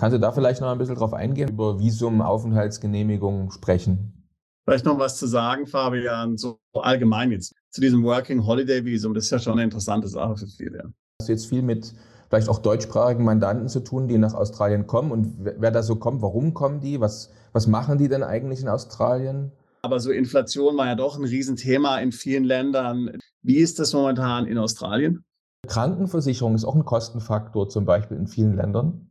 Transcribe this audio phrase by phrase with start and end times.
[0.00, 4.26] Kannst du da vielleicht noch ein bisschen drauf eingehen, über Visum, Aufenthaltsgenehmigung sprechen?
[4.64, 9.12] Vielleicht noch was zu sagen, Fabian, so allgemein jetzt zu diesem Working Holiday Visum.
[9.12, 10.94] Das ist ja schon eine interessante Sache für viele.
[11.18, 11.92] Das ist jetzt viel mit
[12.30, 15.12] vielleicht auch deutschsprachigen Mandanten zu tun, die nach Australien kommen.
[15.12, 16.98] Und wer da so kommt, warum kommen die?
[16.98, 19.52] Was, was machen die denn eigentlich in Australien?
[19.82, 23.18] Aber so Inflation war ja doch ein Riesenthema in vielen Ländern.
[23.42, 25.26] Wie ist das momentan in Australien?
[25.68, 29.09] Krankenversicherung ist auch ein Kostenfaktor, zum Beispiel in vielen Ländern.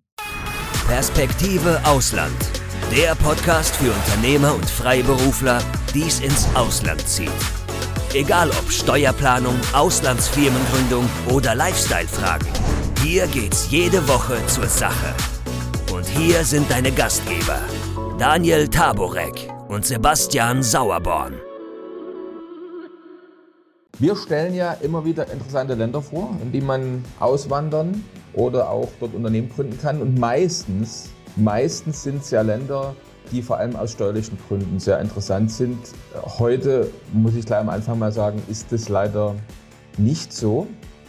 [0.89, 2.35] Perspektive Ausland.
[2.91, 5.61] Der Podcast für Unternehmer und Freiberufler,
[5.93, 7.29] die es ins Ausland zieht.
[8.15, 12.47] Egal ob Steuerplanung, Auslandsfirmengründung oder Lifestyle-Fragen.
[13.03, 15.13] Hier geht's jede Woche zur Sache.
[15.93, 17.61] Und hier sind deine Gastgeber,
[18.17, 21.39] Daniel Taborek und Sebastian Sauerborn.
[24.01, 29.13] Wir stellen ja immer wieder interessante Länder vor, in die man auswandern oder auch dort
[29.13, 30.01] Unternehmen gründen kann.
[30.01, 32.95] Und meistens, meistens sind es ja Länder,
[33.29, 35.77] die vor allem aus steuerlichen Gründen sehr interessant sind.
[36.37, 39.35] Heute, muss ich gleich am Anfang mal sagen, ist es leider
[39.97, 40.65] nicht so.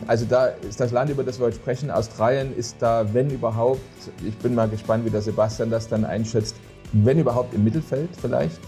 [0.09, 3.79] Also da ist das Land, über das wir heute sprechen, Australien, ist da, wenn überhaupt,
[4.27, 6.57] ich bin mal gespannt, wie der Sebastian das dann einschätzt,
[6.93, 8.59] wenn überhaupt im Mittelfeld vielleicht.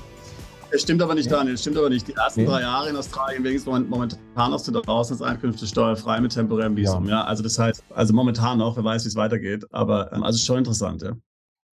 [0.74, 1.36] Es stimmt aber nicht, ja.
[1.36, 2.08] Daniel, es stimmt aber nicht.
[2.08, 2.46] Die ersten nee.
[2.46, 7.04] drei Jahre in Australien wenigstens momentan noch sind Auslandseinkünfte steuerfrei mit temporärem Visum.
[7.04, 7.20] Ja.
[7.20, 7.24] ja.
[7.24, 9.66] Also das heißt, also momentan noch, wer weiß, wie es weitergeht.
[9.70, 11.12] Aber ähm, also schon interessant, ja.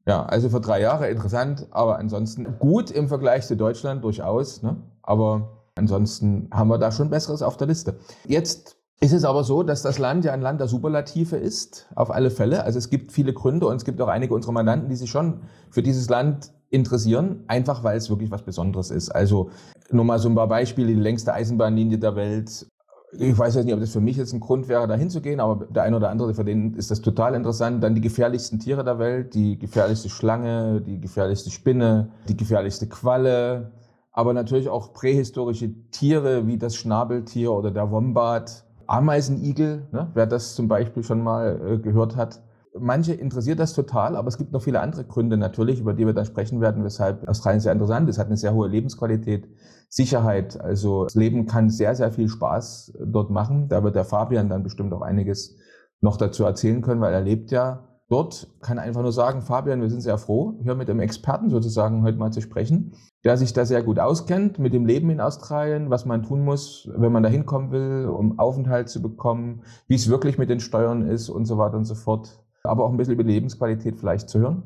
[0.06, 4.62] Ja, also für drei Jahre interessant, aber ansonsten gut im Vergleich zu Deutschland durchaus.
[4.62, 4.76] Ne?
[5.02, 7.98] Aber ansonsten haben wir da schon Besseres auf der Liste.
[8.28, 12.12] Jetzt ist es aber so, dass das Land ja ein Land der Superlative ist, auf
[12.12, 12.64] alle Fälle.
[12.64, 15.42] Also es gibt viele Gründe und es gibt auch einige unserer Mandanten, die sich schon
[15.72, 19.10] für dieses Land interessieren, einfach weil es wirklich was Besonderes ist.
[19.10, 19.52] Also
[19.92, 22.68] nur mal so ein paar Beispiele, die längste Eisenbahnlinie der Welt.
[23.16, 25.68] Ich weiß jetzt nicht, ob das für mich jetzt ein Grund wäre, da hinzugehen, aber
[25.68, 27.84] der eine oder andere, für den ist das total interessant.
[27.84, 33.72] Dann die gefährlichsten Tiere der Welt, die gefährlichste Schlange, die gefährlichste Spinne, die gefährlichste Qualle,
[34.12, 40.56] aber natürlich auch prähistorische Tiere wie das Schnabeltier oder der Wombat Ameisenigel, ne, wer das
[40.56, 42.42] zum Beispiel schon mal äh, gehört hat.
[42.80, 46.14] Manche interessiert das total, aber es gibt noch viele andere Gründe natürlich, über die wir
[46.14, 48.16] dann sprechen werden, weshalb Australien sehr interessant ist.
[48.16, 49.48] Es hat eine sehr hohe Lebensqualität,
[49.90, 50.60] Sicherheit.
[50.60, 53.68] Also das Leben kann sehr, sehr viel Spaß dort machen.
[53.70, 55.56] Da wird der Fabian dann bestimmt auch einiges
[56.02, 58.48] noch dazu erzählen können, weil er lebt ja dort.
[58.62, 62.18] Kann einfach nur sagen, Fabian, wir sind sehr froh, hier mit dem Experten sozusagen heute
[62.18, 66.06] mal zu sprechen der sich da sehr gut auskennt mit dem Leben in Australien, was
[66.06, 70.38] man tun muss, wenn man da hinkommen will, um Aufenthalt zu bekommen, wie es wirklich
[70.38, 72.43] mit den Steuern ist und so weiter und so fort.
[72.64, 74.64] Aber auch ein bisschen über Lebensqualität vielleicht zu hören.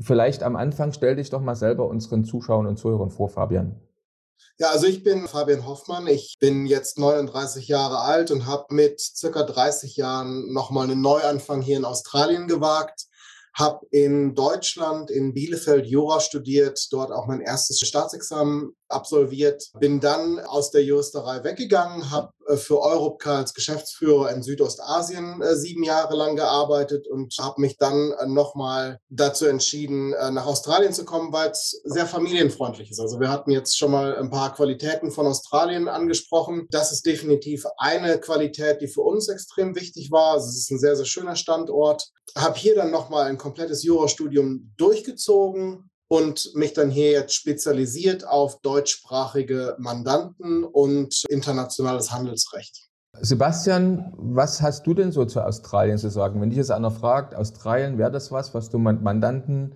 [0.00, 3.80] Vielleicht am Anfang stell dich doch mal selber unseren Zuschauern und Zuhörern vor, Fabian.
[4.58, 6.06] Ja, also ich bin Fabian Hoffmann.
[6.06, 11.62] Ich bin jetzt 39 Jahre alt und habe mit circa 30 Jahren nochmal einen Neuanfang
[11.62, 13.06] hier in Australien gewagt
[13.54, 20.40] habe in Deutschland in Bielefeld Jura studiert, dort auch mein erstes Staatsexamen absolviert, bin dann
[20.40, 26.36] aus der Juristerei weggegangen, habe für Europcar als Geschäftsführer in Südostasien äh, sieben Jahre lang
[26.36, 31.80] gearbeitet und habe mich dann äh, nochmal dazu entschieden, nach Australien zu kommen, weil es
[31.84, 33.00] sehr familienfreundlich ist.
[33.00, 36.66] Also wir hatten jetzt schon mal ein paar Qualitäten von Australien angesprochen.
[36.70, 40.32] Das ist definitiv eine Qualität, die für uns extrem wichtig war.
[40.32, 42.10] Also es ist ein sehr, sehr schöner Standort.
[42.36, 48.60] Habe hier dann nochmal ein komplettes Jurastudium durchgezogen, und mich dann hier jetzt spezialisiert auf
[48.60, 52.90] deutschsprachige Mandanten und internationales Handelsrecht.
[53.18, 56.38] Sebastian, was hast du denn so zu Australien zu sagen?
[56.42, 59.74] Wenn dich jetzt einer fragt, Australien, wäre das was, was du Mandanten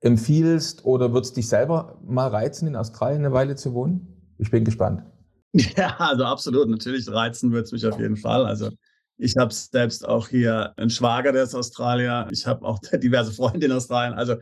[0.00, 4.34] empfiehlst oder würdest dich selber mal reizen, in Australien eine Weile zu wohnen?
[4.36, 5.04] Ich bin gespannt.
[5.74, 6.68] Ja, also absolut.
[6.68, 8.44] Natürlich reizen wird es mich auf jeden Fall.
[8.44, 8.68] Also
[9.16, 12.28] ich habe selbst auch hier einen Schwager, der ist Australier.
[12.30, 14.12] Ich habe auch diverse Freunde in Australien.
[14.12, 14.36] Also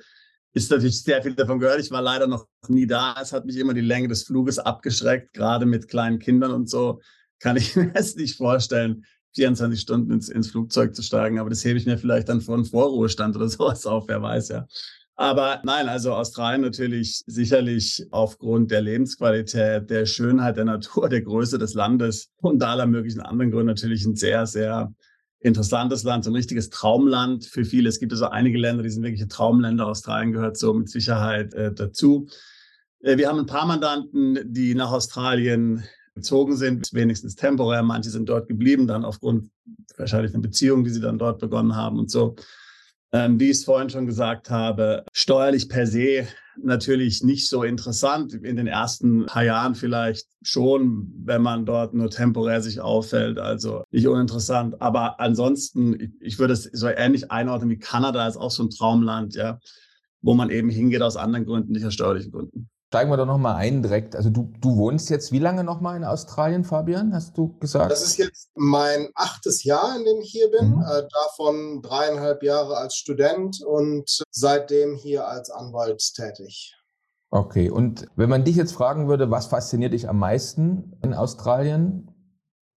[0.57, 1.81] ist natürlich sehr viel davon gehört.
[1.81, 3.15] Ich war leider noch nie da.
[3.21, 7.01] Es hat mich immer die Länge des Fluges abgeschreckt, gerade mit kleinen Kindern und so.
[7.41, 11.39] Kann ich mir es nicht vorstellen, 24 Stunden ins, ins Flugzeug zu steigen.
[11.39, 14.67] Aber das hebe ich mir vielleicht dann einem Vorruhestand oder sowas auf, wer weiß ja.
[15.15, 21.59] Aber nein, also Australien natürlich sicherlich aufgrund der Lebensqualität, der Schönheit der Natur, der Größe
[21.59, 24.95] des Landes und aller möglichen anderen Gründen natürlich ein sehr, sehr
[25.41, 27.89] interessantes Land, so ein richtiges Traumland für viele.
[27.89, 29.87] Es gibt also einige Länder, die sind wirkliche Traumländer.
[29.87, 32.29] Australien gehört so mit Sicherheit äh, dazu.
[33.01, 35.85] Äh, wir haben ein paar Mandanten, die nach Australien
[36.15, 37.83] gezogen sind, wenigstens temporär.
[37.83, 39.51] Manche sind dort geblieben, dann aufgrund
[39.97, 42.37] wahrscheinlich einer Beziehung, die sie dann dort begonnen haben und so.
[43.13, 46.27] ähm, wie ich es vorhin schon gesagt habe, steuerlich per se
[46.63, 48.35] natürlich nicht so interessant.
[48.35, 53.39] In den ersten paar Jahren vielleicht schon, wenn man dort nur temporär sich auffällt.
[53.39, 54.81] Also nicht uninteressant.
[54.81, 59.35] Aber ansonsten, ich würde es so ähnlich einordnen wie Kanada ist auch so ein Traumland,
[59.35, 59.59] ja,
[60.23, 62.69] wo man eben hingeht aus anderen Gründen, nicht aus steuerlichen Gründen.
[62.89, 64.15] Steigen wir doch nochmal ein direkt.
[64.15, 67.91] Also du, du wohnst jetzt wie lange nochmal in Australien, Fabian, hast du gesagt?
[67.91, 70.77] Das ist jetzt mein achtes Jahr, in dem ich hier bin.
[70.77, 70.83] Mhm.
[70.83, 76.77] Äh, davon dreieinhalb Jahre als Student und seitdem hier als Anwalt tätig.
[77.31, 82.16] Okay, und wenn man dich jetzt fragen würde, was fasziniert dich am meisten in Australien?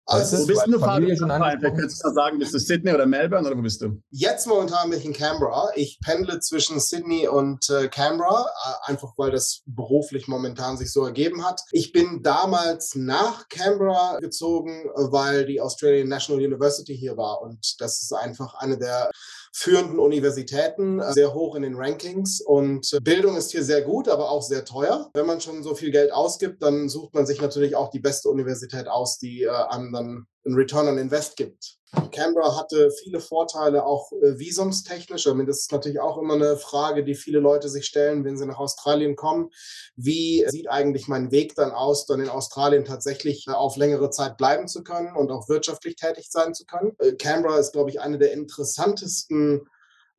[0.10, 1.78] Also, wo bist du, Familie schon angesprochen?
[1.80, 4.02] Kannst du sagen, bist du Sydney oder Melbourne oder wo bist du?
[4.10, 5.70] Jetzt momentan bin ich in Canberra.
[5.76, 11.06] Ich pendle zwischen Sydney und äh, Canberra, äh, einfach weil das beruflich momentan sich so
[11.06, 11.62] ergeben hat.
[11.72, 18.02] Ich bin damals nach Canberra gezogen, weil die Australian National University hier war und das
[18.02, 19.12] ist einfach eine der
[19.54, 22.42] führenden Universitäten, äh, sehr hoch in den Rankings.
[22.42, 25.10] Und äh, Bildung ist hier sehr gut, aber auch sehr teuer.
[25.14, 28.30] Wenn man schon so viel Geld ausgibt, dann sucht man sich natürlich auch die beste
[28.30, 31.79] Universität aus, die äh, einem dann einen Return on Invest gibt.
[32.12, 35.26] Canberra hatte viele Vorteile, auch äh, visumstechnisch.
[35.26, 38.46] I das ist natürlich auch immer eine Frage, die viele Leute sich stellen, wenn sie
[38.46, 39.50] nach Australien kommen.
[39.96, 44.38] Wie sieht eigentlich mein Weg dann aus, dann in Australien tatsächlich äh, auf längere Zeit
[44.38, 46.94] bleiben zu können und auch wirtschaftlich tätig sein zu können?
[47.00, 49.68] Äh, Canberra ist, glaube ich, eine der interessantesten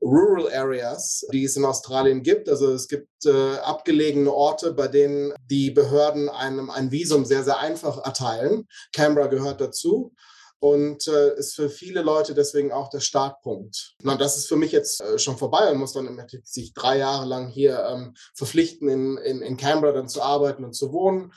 [0.02, 2.48] Rural Areas, die es in Australien gibt.
[2.48, 7.58] Also es gibt äh, abgelegene Orte, bei denen die Behörden einem ein Visum sehr, sehr
[7.58, 8.66] einfach erteilen.
[8.92, 10.14] Canberra gehört dazu
[10.60, 13.94] und äh, ist für viele Leute deswegen auch der Startpunkt.
[14.02, 17.26] Na, das ist für mich jetzt äh, schon vorbei und muss dann sich drei Jahre
[17.26, 21.32] lang hier ähm, verpflichten, in, in, in Canberra dann zu arbeiten und zu wohnen.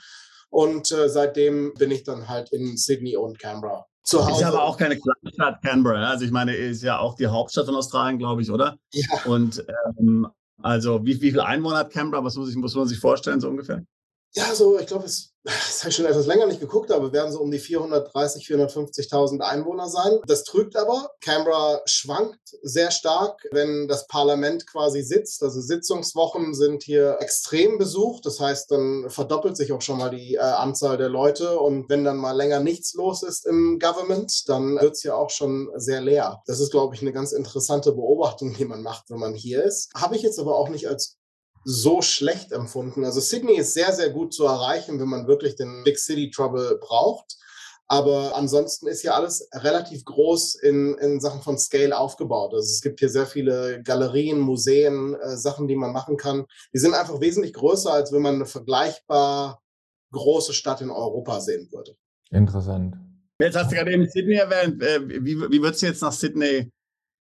[0.50, 4.42] Und äh, seitdem bin ich dann halt in Sydney und Canberra zu Hause.
[4.42, 6.10] Ist aber auch keine Kleinstadt Canberra.
[6.10, 8.76] Also ich meine, ist ja auch die Hauptstadt von Australien, glaube ich, oder?
[8.92, 9.06] Ja.
[9.24, 9.64] Und
[9.98, 10.28] ähm,
[10.62, 12.22] also wie, wie viele Einwohner hat Canberra?
[12.22, 13.82] Was muss, ich, muss man sich vorstellen, so ungefähr?
[14.34, 17.30] Ja, so, ich glaube, es das habe ich schon etwas länger nicht geguckt, aber werden
[17.30, 20.18] so um die 430, 450.000 Einwohner sein.
[20.26, 21.10] Das trügt aber.
[21.20, 25.42] Canberra schwankt sehr stark, wenn das Parlament quasi sitzt.
[25.42, 28.24] Also Sitzungswochen sind hier extrem besucht.
[28.24, 31.58] Das heißt, dann verdoppelt sich auch schon mal die äh, Anzahl der Leute.
[31.58, 35.30] Und wenn dann mal länger nichts los ist im Government, dann wird es ja auch
[35.30, 36.40] schon sehr leer.
[36.46, 39.90] Das ist, glaube ich, eine ganz interessante Beobachtung, die man macht, wenn man hier ist.
[39.94, 41.18] Habe ich jetzt aber auch nicht als
[41.64, 43.04] so schlecht empfunden.
[43.04, 46.78] Also Sydney ist sehr, sehr gut zu erreichen, wenn man wirklich den Big City Trouble
[46.80, 47.36] braucht.
[47.86, 52.54] Aber ansonsten ist ja alles relativ groß in, in Sachen von Scale aufgebaut.
[52.54, 56.46] Also es gibt hier sehr viele Galerien, Museen, äh, Sachen, die man machen kann.
[56.72, 59.60] Die sind einfach wesentlich größer, als wenn man eine vergleichbar
[60.12, 61.94] große Stadt in Europa sehen würde.
[62.30, 62.96] Interessant.
[63.38, 64.82] Jetzt hast du gerade eben Sydney erwähnt.
[64.82, 66.72] Äh, wie, wie würdest du jetzt nach Sydney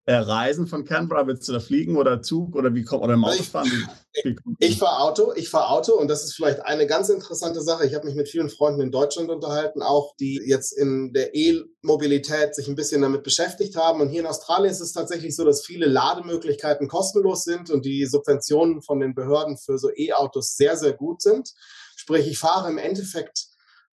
[0.05, 1.27] äh, reisen von Canberra?
[1.27, 3.71] Willst du da fliegen oder Zug oder wie kommt oder im Auto fahren?
[4.13, 7.85] Ich, ich fahre Auto, ich fahre Auto und das ist vielleicht eine ganz interessante Sache.
[7.85, 12.53] Ich habe mich mit vielen Freunden in Deutschland unterhalten, auch die jetzt in der E-Mobilität
[12.53, 14.01] sich ein bisschen damit beschäftigt haben.
[14.01, 18.05] Und hier in Australien ist es tatsächlich so, dass viele Lademöglichkeiten kostenlos sind und die
[18.05, 21.53] Subventionen von den Behörden für so E-Autos sehr, sehr gut sind.
[21.95, 23.47] Sprich, ich fahre im Endeffekt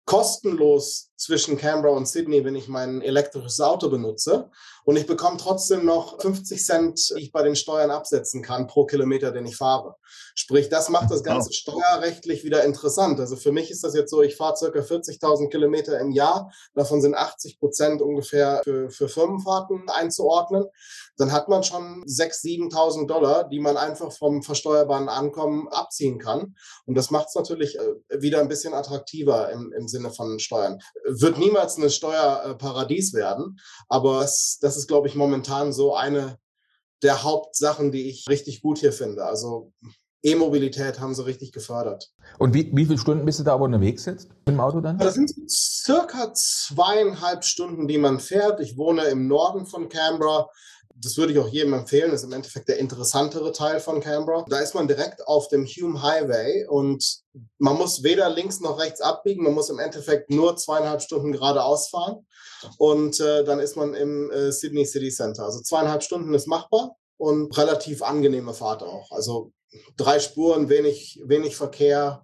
[0.06, 4.50] kostenlos zwischen Canberra und Sydney, wenn ich mein elektrisches Auto benutze.
[4.86, 8.86] Und ich bekomme trotzdem noch 50 Cent, die ich bei den Steuern absetzen kann pro
[8.86, 9.96] Kilometer, den ich fahre.
[10.34, 13.20] Sprich, das macht das Ganze steuerrechtlich wieder interessant.
[13.20, 16.52] Also für mich ist das jetzt so, ich fahre circa 40.000 Kilometer im Jahr.
[16.74, 20.66] Davon sind 80 Prozent ungefähr für, für Firmenfahrten einzuordnen.
[21.18, 26.56] Dann hat man schon 6.000, 7.000 Dollar, die man einfach vom versteuerbaren Ankommen abziehen kann.
[26.86, 30.80] Und das macht es natürlich äh, wieder ein bisschen attraktiver im, im Sinne von Steuern.
[31.08, 36.38] Wird niemals ein Steuerparadies werden, aber das, das ist, glaube ich, momentan so eine
[37.04, 39.26] der Hauptsachen, die ich richtig gut hier finde.
[39.26, 39.72] Also
[40.24, 42.12] E-Mobilität haben sie richtig gefördert.
[42.40, 44.98] Und wie, wie viele Stunden bist du da aber unterwegs jetzt im Auto dann?
[44.98, 48.60] Das sind circa zweieinhalb Stunden, die man fährt.
[48.60, 50.50] Ich wohne im Norden von Canberra
[51.00, 54.46] das würde ich auch jedem empfehlen, ist im Endeffekt der interessantere Teil von Canberra.
[54.50, 57.22] Da ist man direkt auf dem Hume Highway und
[57.60, 61.90] man muss weder links noch rechts abbiegen, man muss im Endeffekt nur zweieinhalb Stunden geradeaus
[61.90, 62.26] fahren
[62.78, 65.44] und äh, dann ist man im äh, Sydney City Center.
[65.44, 69.12] Also zweieinhalb Stunden ist machbar und relativ angenehme Fahrt auch.
[69.12, 69.52] Also
[69.98, 72.24] drei Spuren, wenig, wenig Verkehr.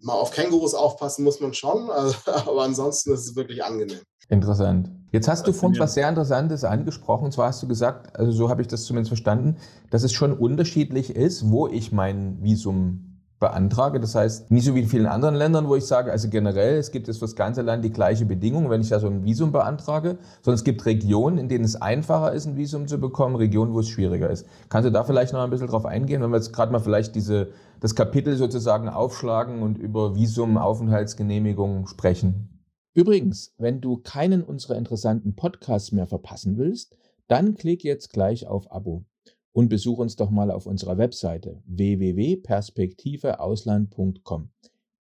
[0.00, 4.00] Mal auf Kängurus aufpassen muss man schon, also, aber ansonsten ist es wirklich angenehm.
[4.28, 4.90] Interessant.
[5.12, 7.26] Jetzt hast du vorhin was sehr Interessantes angesprochen.
[7.26, 9.56] Und zwar hast du gesagt, also so habe ich das zumindest verstanden,
[9.90, 14.00] dass es schon unterschiedlich ist, wo ich mein Visum beantrage.
[14.00, 16.92] Das heißt, nicht so wie in vielen anderen Ländern, wo ich sage, also generell, es
[16.92, 19.52] gibt jetzt für das ganze Land die gleiche Bedingung, wenn ich da so ein Visum
[19.52, 23.74] beantrage, sondern es gibt Regionen, in denen es einfacher ist, ein Visum zu bekommen, Regionen,
[23.74, 24.46] wo es schwieriger ist.
[24.70, 27.14] Kannst du da vielleicht noch ein bisschen drauf eingehen, wenn wir jetzt gerade mal vielleicht
[27.16, 27.48] diese,
[27.80, 32.51] das Kapitel sozusagen aufschlagen und über Visum, Aufenthaltsgenehmigung sprechen?
[32.94, 38.70] Übrigens, wenn du keinen unserer interessanten Podcasts mehr verpassen willst, dann klick jetzt gleich auf
[38.70, 39.06] Abo
[39.52, 44.50] und besuch uns doch mal auf unserer Webseite www.perspektiveausland.com.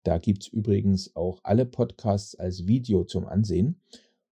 [0.04, 3.82] Da gibt's übrigens auch alle Podcasts als Video zum Ansehen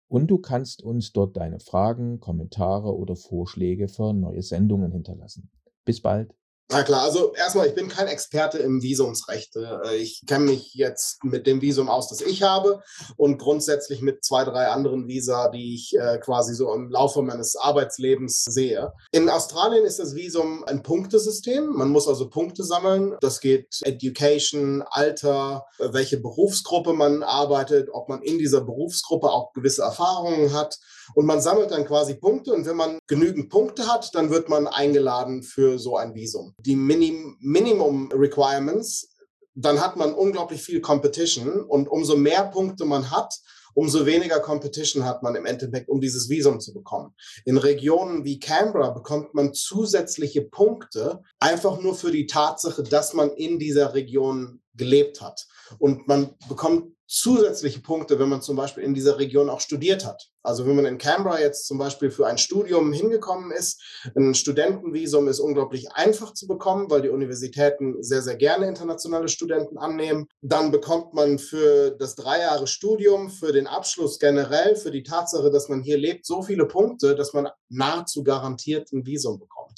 [0.07, 5.51] und du kannst uns dort deine Fragen, Kommentare oder Vorschläge für neue Sendungen hinterlassen.
[5.85, 6.38] Bis bald.
[6.71, 9.55] Na klar, also erstmal, ich bin kein Experte im Visumsrecht.
[9.55, 12.83] Äh, ich kenne mich jetzt mit dem Visum aus, das ich habe
[13.17, 17.55] und grundsätzlich mit zwei, drei anderen Visa, die ich äh, quasi so im Laufe meines
[17.55, 18.93] Arbeitslebens sehe.
[19.11, 21.71] In Australien ist das Visum ein Punktesystem.
[21.73, 23.15] Man muss also Punkte sammeln.
[23.19, 29.81] Das geht Education, Alter, welche Berufsgruppe man arbeitet, ob man in dieser Berufsgruppe auch gewisse
[29.81, 30.77] Erfahrungen hat.
[31.15, 34.67] Und man sammelt dann quasi Punkte und wenn man genügend Punkte hat, dann wird man
[34.67, 36.53] eingeladen für so ein Visum.
[36.59, 39.15] Die Minim Minimum Requirements,
[39.55, 43.33] dann hat man unglaublich viel Competition und umso mehr Punkte man hat,
[43.73, 47.13] umso weniger Competition hat man im Endeffekt, um dieses Visum zu bekommen.
[47.45, 53.31] In Regionen wie Canberra bekommt man zusätzliche Punkte, einfach nur für die Tatsache, dass man
[53.31, 55.47] in dieser Region gelebt hat.
[55.77, 60.29] Und man bekommt zusätzliche Punkte, wenn man zum Beispiel in dieser Region auch studiert hat.
[60.43, 63.81] Also wenn man in Canberra jetzt zum Beispiel für ein Studium hingekommen ist,
[64.15, 69.79] ein Studentenvisum ist unglaublich einfach zu bekommen, weil die Universitäten sehr, sehr gerne internationale Studenten
[69.79, 70.27] annehmen.
[70.41, 75.49] Dann bekommt man für das drei Jahre Studium, für den Abschluss generell, für die Tatsache,
[75.49, 79.68] dass man hier lebt, so viele Punkte, dass man nahezu garantiert ein Visum bekommt.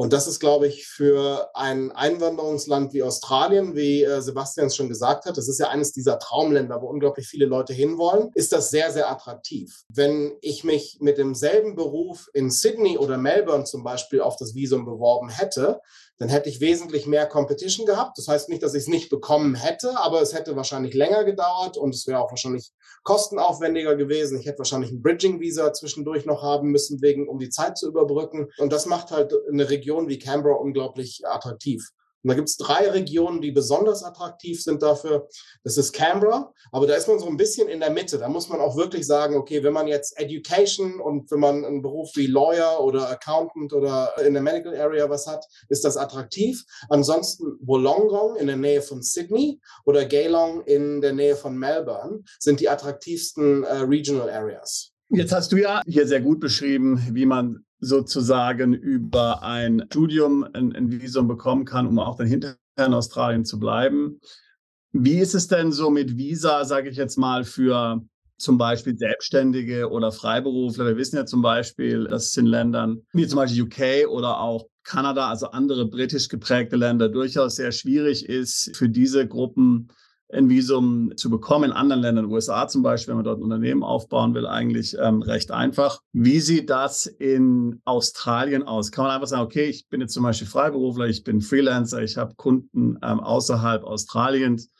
[0.00, 4.88] Und das ist, glaube ich, für ein Einwanderungsland wie Australien, wie äh, Sebastian es schon
[4.88, 8.70] gesagt hat, das ist ja eines dieser Traumländer, wo unglaublich viele Leute hinwollen, ist das
[8.70, 9.82] sehr, sehr attraktiv.
[9.92, 14.86] Wenn ich mich mit demselben Beruf in Sydney oder Melbourne zum Beispiel auf das Visum
[14.86, 15.82] beworben hätte,
[16.20, 18.18] dann hätte ich wesentlich mehr Competition gehabt.
[18.18, 21.78] Das heißt nicht, dass ich es nicht bekommen hätte, aber es hätte wahrscheinlich länger gedauert
[21.78, 22.72] und es wäre auch wahrscheinlich
[23.04, 24.38] kostenaufwendiger gewesen.
[24.38, 28.50] Ich hätte wahrscheinlich ein Bridging-Visa zwischendurch noch haben müssen, wegen, um die Zeit zu überbrücken.
[28.58, 31.88] Und das macht halt eine Region wie Canberra unglaublich attraktiv.
[32.22, 35.28] Und da gibt es drei Regionen, die besonders attraktiv sind dafür.
[35.64, 38.18] Das ist Canberra, aber da ist man so ein bisschen in der Mitte.
[38.18, 41.82] Da muss man auch wirklich sagen, okay, wenn man jetzt Education und wenn man einen
[41.82, 46.62] Beruf wie Lawyer oder Accountant oder in der Medical Area was hat, ist das attraktiv.
[46.88, 52.60] Ansonsten Wollongong in der Nähe von Sydney oder Geelong in der Nähe von Melbourne sind
[52.60, 54.92] die attraktivsten äh, Regional Areas.
[55.08, 60.74] Jetzt hast du ja hier sehr gut beschrieben, wie man sozusagen über ein Studium ein,
[60.74, 64.20] ein Visum bekommen kann, um auch dann hinterher in Australien zu bleiben.
[64.92, 68.02] Wie ist es denn so mit Visa, sage ich jetzt mal, für
[68.38, 70.86] zum Beispiel Selbstständige oder Freiberufler?
[70.86, 74.66] Wir wissen ja zum Beispiel, dass es in Ländern wie zum Beispiel UK oder auch
[74.82, 79.88] Kanada, also andere britisch geprägte Länder, durchaus sehr schwierig ist, für diese Gruppen
[80.32, 81.66] ein Visum zu bekommen.
[81.66, 85.22] In anderen Ländern, USA zum Beispiel, wenn man dort ein Unternehmen aufbauen will, eigentlich ähm,
[85.22, 86.00] recht einfach.
[86.12, 88.92] Wie sieht das in Australien aus?
[88.92, 92.16] Kann man einfach sagen, okay, ich bin jetzt zum Beispiel Freiberufler, ich bin Freelancer, ich
[92.16, 94.70] habe Kunden ähm, außerhalb Australiens,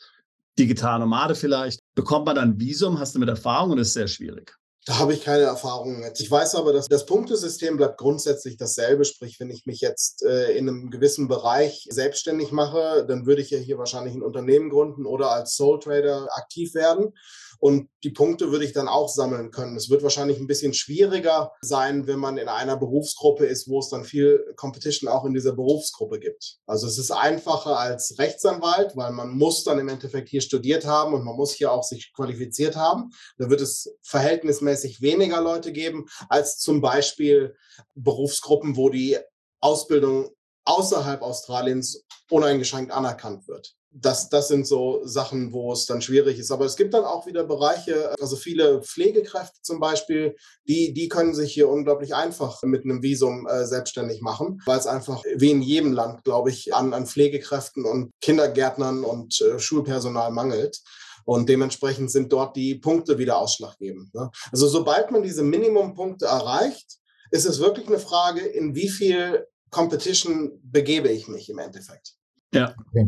[0.57, 1.81] digital Nomade vielleicht.
[1.95, 2.99] Bekommt man dann Visum?
[2.99, 4.57] Hast du mit Erfahrung und ist sehr schwierig?
[4.85, 6.19] Da habe ich keine Erfahrungen mit.
[6.19, 9.05] Ich weiß aber, dass das Punktesystem bleibt grundsätzlich dasselbe.
[9.05, 13.51] Sprich, wenn ich mich jetzt äh, in einem gewissen Bereich selbstständig mache, dann würde ich
[13.51, 17.13] ja hier wahrscheinlich ein Unternehmen gründen oder als Soul Trader aktiv werden.
[17.61, 19.75] Und die Punkte würde ich dann auch sammeln können.
[19.75, 23.89] Es wird wahrscheinlich ein bisschen schwieriger sein, wenn man in einer Berufsgruppe ist, wo es
[23.89, 26.57] dann viel Competition auch in dieser Berufsgruppe gibt.
[26.65, 31.13] Also es ist einfacher als Rechtsanwalt, weil man muss dann im Endeffekt hier studiert haben
[31.13, 33.11] und man muss hier auch sich qualifiziert haben.
[33.37, 37.55] Da wird es verhältnismäßig weniger Leute geben als zum Beispiel
[37.93, 39.19] Berufsgruppen, wo die
[39.59, 40.31] Ausbildung
[40.65, 46.51] außerhalb Australiens uneingeschränkt anerkannt wird das, das sind so Sachen, wo es dann schwierig ist.
[46.51, 50.35] Aber es gibt dann auch wieder Bereiche, also viele Pflegekräfte zum Beispiel,
[50.67, 54.87] die, die können sich hier unglaublich einfach mit einem Visum äh, selbstständig machen, weil es
[54.87, 60.31] einfach wie in jedem Land, glaube ich, an, an Pflegekräften und Kindergärtnern und äh, Schulpersonal
[60.31, 60.79] mangelt.
[61.25, 64.13] Und dementsprechend sind dort die Punkte wieder ausschlaggebend.
[64.15, 64.31] Ne?
[64.51, 66.97] Also sobald man diese Minimumpunkte erreicht,
[67.29, 72.15] ist es wirklich eine Frage, in wie viel Competition begebe ich mich im Endeffekt.
[72.53, 72.75] Ja.
[72.87, 73.07] Okay.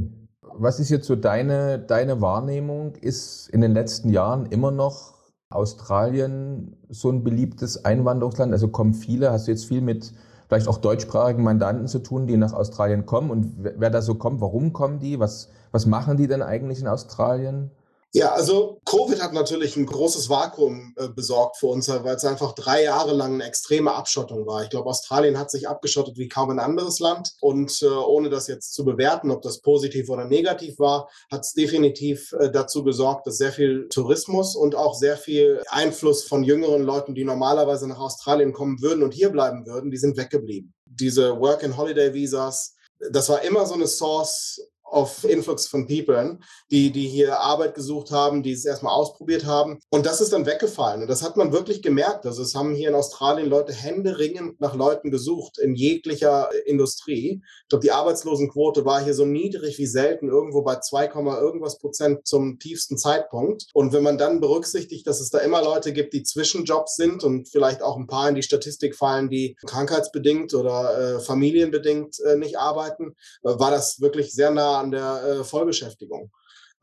[0.56, 2.96] Was ist jetzt so deine, deine Wahrnehmung?
[2.96, 5.14] Ist in den letzten Jahren immer noch
[5.50, 8.54] Australien so ein beliebtes Einwanderungsland?
[8.54, 10.14] Also kommen viele, hast du jetzt viel mit
[10.48, 13.32] vielleicht auch deutschsprachigen Mandanten zu tun, die nach Australien kommen.
[13.32, 15.20] Und wer da so kommt, warum kommen die?
[15.20, 17.72] Was, was machen die denn eigentlich in Australien?
[18.16, 22.54] Ja, also Covid hat natürlich ein großes Vakuum äh, besorgt für uns, weil es einfach
[22.54, 24.62] drei Jahre lang eine extreme Abschottung war.
[24.62, 27.32] Ich glaube, Australien hat sich abgeschottet wie kaum ein anderes Land.
[27.42, 31.54] Und äh, ohne das jetzt zu bewerten, ob das positiv oder negativ war, hat es
[31.54, 36.84] definitiv äh, dazu gesorgt, dass sehr viel Tourismus und auch sehr viel Einfluss von jüngeren
[36.84, 40.72] Leuten, die normalerweise nach Australien kommen würden und hier bleiben würden, die sind weggeblieben.
[40.86, 42.76] Diese Work-and-Holiday-Visas,
[43.10, 44.62] das war immer so eine Source
[44.94, 46.40] of Influx von People,
[46.72, 49.80] die, die hier Arbeit gesucht haben, die es erstmal ausprobiert haben.
[49.90, 51.02] Und das ist dann weggefallen.
[51.02, 52.26] Und das hat man wirklich gemerkt.
[52.26, 57.42] Also es haben hier in Australien Leute händeringend nach Leuten gesucht in jeglicher Industrie.
[57.64, 62.28] Ich glaube, die Arbeitslosenquote war hier so niedrig wie selten, irgendwo bei 2, irgendwas Prozent
[62.28, 63.66] zum tiefsten Zeitpunkt.
[63.74, 67.50] Und wenn man dann berücksichtigt, dass es da immer Leute gibt, die Zwischenjobs sind und
[67.50, 72.58] vielleicht auch ein paar in die Statistik fallen, die krankheitsbedingt oder äh, familienbedingt äh, nicht
[72.58, 76.32] arbeiten, äh, war das wirklich sehr nah an der äh, Vollbeschäftigung.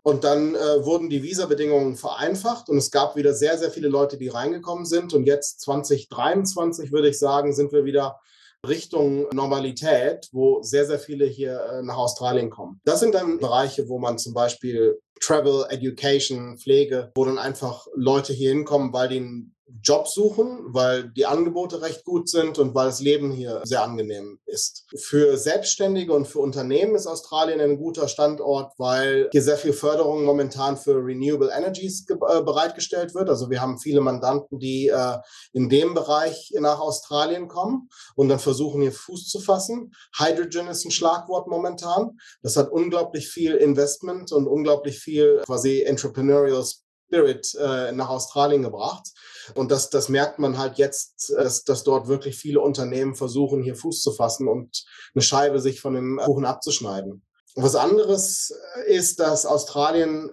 [0.03, 4.17] Und dann äh, wurden die Visabedingungen vereinfacht und es gab wieder sehr, sehr viele Leute,
[4.17, 5.13] die reingekommen sind.
[5.13, 8.19] Und jetzt 2023 würde ich sagen, sind wir wieder
[8.67, 12.81] Richtung Normalität, wo sehr, sehr viele hier äh, nach Australien kommen.
[12.85, 18.33] Das sind dann Bereiche, wo man zum Beispiel Travel, Education, Pflege, wo dann einfach Leute
[18.33, 19.51] hier hinkommen, weil die
[19.83, 24.39] Job suchen, weil die Angebote recht gut sind und weil das Leben hier sehr angenehm
[24.47, 24.87] ist.
[24.97, 30.25] Für Selbstständige und für Unternehmen ist Australien ein guter Standort, weil hier sehr viel Förderung
[30.25, 33.29] momentan für Renewable Energies äh, bereitgestellt wird.
[33.29, 35.19] Also wir haben viele Mandanten, die äh,
[35.53, 39.93] in dem Bereich nach Australien kommen und dann versuchen, hier Fuß zu fassen.
[40.19, 42.19] Hydrogen ist ein Schlagwort momentan.
[42.43, 46.65] Das hat unglaublich viel Investment und unglaublich viel quasi Entrepreneurial
[47.11, 49.09] Spirit äh, nach Australien gebracht.
[49.55, 53.75] Und das, das merkt man halt jetzt, dass, dass dort wirklich viele Unternehmen versuchen, hier
[53.75, 57.23] Fuß zu fassen und eine Scheibe sich von dem Kuchen abzuschneiden.
[57.57, 58.55] Was anderes
[58.87, 60.31] ist, dass Australien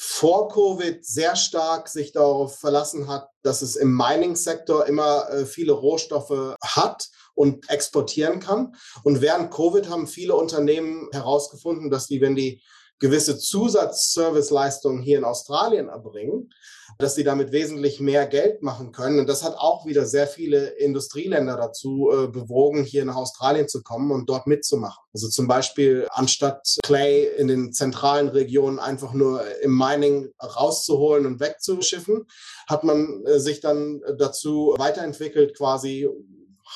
[0.00, 5.72] vor Covid sehr stark sich darauf verlassen hat, dass es im Mining-Sektor immer äh, viele
[5.72, 8.74] Rohstoffe hat und exportieren kann.
[9.04, 12.62] Und während Covid haben viele Unternehmen herausgefunden, dass die, wenn die
[12.98, 16.50] gewisse Zusatzserviceleistungen hier in Australien erbringen,
[16.98, 19.20] dass sie damit wesentlich mehr Geld machen können.
[19.20, 23.82] Und das hat auch wieder sehr viele Industrieländer dazu äh, bewogen, hier nach Australien zu
[23.82, 25.04] kommen und dort mitzumachen.
[25.12, 31.40] Also zum Beispiel anstatt Clay in den zentralen Regionen einfach nur im Mining rauszuholen und
[31.40, 32.26] wegzuschiffen,
[32.66, 36.08] hat man äh, sich dann dazu weiterentwickelt, quasi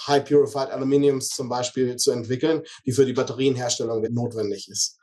[0.06, 4.98] High Purified Aluminiums zum Beispiel zu entwickeln, die für die Batterienherstellung notwendig ist.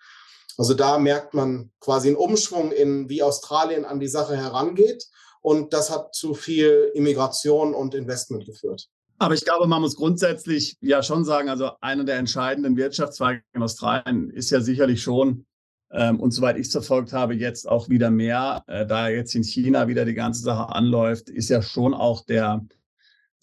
[0.59, 5.05] Also da merkt man quasi einen Umschwung in, wie Australien an die Sache herangeht.
[5.39, 8.89] Und das hat zu viel Immigration und Investment geführt.
[9.19, 13.63] Aber ich glaube, man muss grundsätzlich ja schon sagen, also einer der entscheidenden Wirtschaftszweige in
[13.63, 15.45] Australien ist ja sicherlich schon,
[15.91, 19.43] ähm, und soweit ich es verfolgt habe, jetzt auch wieder mehr, äh, da jetzt in
[19.45, 22.65] China wieder die ganze Sache anläuft, ist ja schon auch der,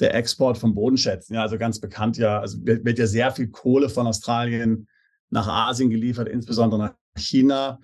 [0.01, 1.35] der Export von Bodenschätzen.
[1.35, 4.87] Ja, also ganz bekannt ja, also wird, wird ja sehr viel Kohle von Australien
[5.31, 7.81] nach Asien geliefert, insbesondere nach China.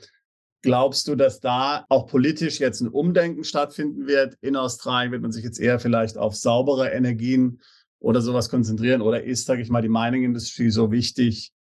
[0.62, 4.36] Glaubst du, dass da auch politisch jetzt ein Umdenken stattfinden wird?
[4.40, 7.60] In Australien wird man sich jetzt eher vielleicht auf saubere Energien
[7.98, 9.02] oder sowas konzentrieren?
[9.02, 11.52] Oder ist, sage ich mal, die Mining-Industrie so wichtig,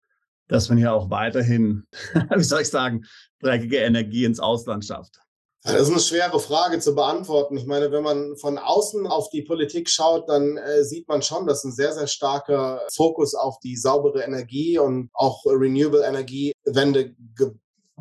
[0.48, 1.88] dass man hier auch weiterhin,
[2.36, 3.06] wie soll ich sagen,
[3.40, 5.20] dreckige Energie ins Ausland schafft?
[5.64, 7.56] Das ist eine schwere Frage zu beantworten.
[7.56, 11.46] Ich meine, wenn man von außen auf die Politik schaut, dann äh, sieht man schon,
[11.46, 17.52] dass ein sehr, sehr starker Fokus auf die saubere Energie und auch Renewable Energiewende ge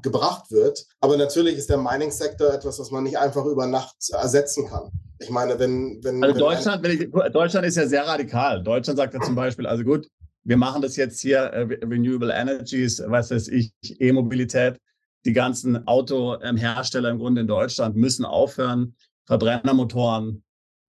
[0.03, 0.87] gebracht wird.
[1.01, 4.91] Aber natürlich ist der Mining-Sektor etwas, was man nicht einfach über Nacht ersetzen kann.
[5.19, 6.01] Ich meine, wenn...
[6.03, 8.63] wenn also wenn Deutschland, wenn ich, Deutschland ist ja sehr radikal.
[8.63, 10.09] Deutschland sagt ja zum Beispiel, also gut,
[10.45, 14.79] wir machen das jetzt hier, äh, Renewable Energies, was weiß ich, E-Mobilität
[15.25, 18.95] die ganzen Autohersteller im Grunde in Deutschland müssen aufhören,
[19.27, 20.43] Verbrennermotoren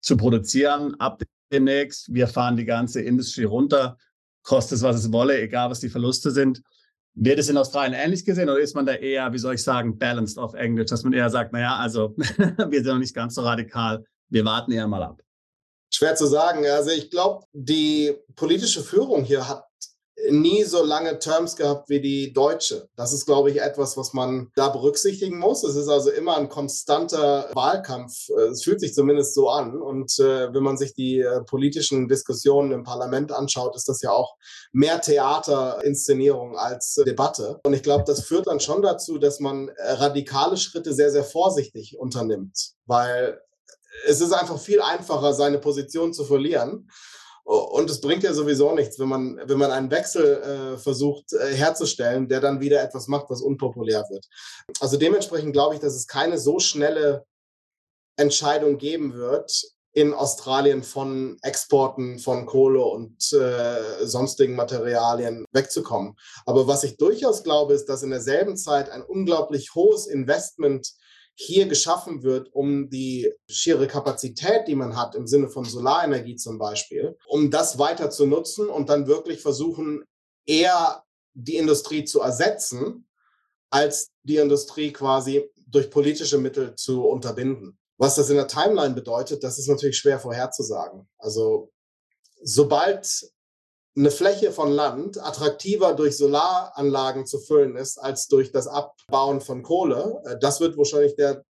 [0.01, 0.95] zu produzieren.
[0.99, 3.97] Ab demnächst, wir fahren die ganze Industrie runter,
[4.43, 6.61] kostet es, was es wolle, egal was die Verluste sind.
[7.15, 9.97] Wird es in Australien ähnlich gesehen oder ist man da eher, wie soll ich sagen,
[9.97, 13.41] balanced auf Englisch, dass man eher sagt, naja, also wir sind noch nicht ganz so
[13.41, 15.21] radikal, wir warten eher mal ab?
[15.91, 16.65] Schwer zu sagen.
[16.67, 19.63] Also ich glaube, die politische Führung hier hat
[20.29, 22.89] nie so lange Terms gehabt wie die deutsche.
[22.95, 25.63] Das ist, glaube ich, etwas, was man da berücksichtigen muss.
[25.63, 28.29] Es ist also immer ein konstanter Wahlkampf.
[28.29, 29.81] Äh, es fühlt sich zumindest so an.
[29.81, 34.11] Und äh, wenn man sich die äh, politischen Diskussionen im Parlament anschaut, ist das ja
[34.11, 34.35] auch
[34.71, 37.59] mehr Theaterinszenierung als äh, Debatte.
[37.63, 41.23] Und ich glaube, das führt dann schon dazu, dass man äh, radikale Schritte sehr, sehr
[41.23, 43.39] vorsichtig unternimmt, weil
[44.05, 46.87] es ist einfach viel einfacher, seine Position zu verlieren
[47.49, 51.55] Und es bringt ja sowieso nichts, wenn man, wenn man einen Wechsel äh, versucht äh,
[51.55, 54.27] herzustellen, der dann wieder etwas macht, was unpopulär wird.
[54.79, 57.25] Also dementsprechend glaube ich, dass es keine so schnelle
[58.17, 66.17] Entscheidung geben wird, in Australien von Exporten von Kohle und äh, sonstigen Materialien wegzukommen.
[66.45, 70.93] Aber was ich durchaus glaube, ist, dass in derselben Zeit ein unglaublich hohes Investment
[71.41, 76.57] hier geschaffen wird, um die schiere Kapazität, die man hat, im Sinne von Solarenergie zum
[76.57, 80.03] Beispiel, um das weiter zu nutzen und dann wirklich versuchen,
[80.45, 83.07] eher die Industrie zu ersetzen,
[83.69, 87.79] als die Industrie quasi durch politische Mittel zu unterbinden.
[87.97, 91.07] Was das in der Timeline bedeutet, das ist natürlich schwer vorherzusagen.
[91.17, 91.71] Also
[92.41, 93.31] sobald
[93.99, 99.61] eine Fläche von Land attraktiver durch Solaranlagen zu füllen ist als durch das Abbauen von
[99.61, 101.43] Kohle, äh, das wird wahrscheinlich der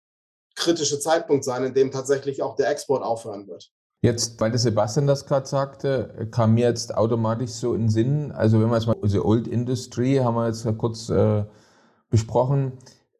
[0.55, 3.69] kritische Zeitpunkt sein, in dem tatsächlich auch der Export aufhören wird.
[4.01, 8.61] Jetzt, weil der Sebastian das gerade sagte, kam mir jetzt automatisch so in Sinn, also
[8.61, 11.43] wenn wir jetzt mal unsere Old Industry haben wir jetzt kurz äh,
[12.09, 12.73] besprochen.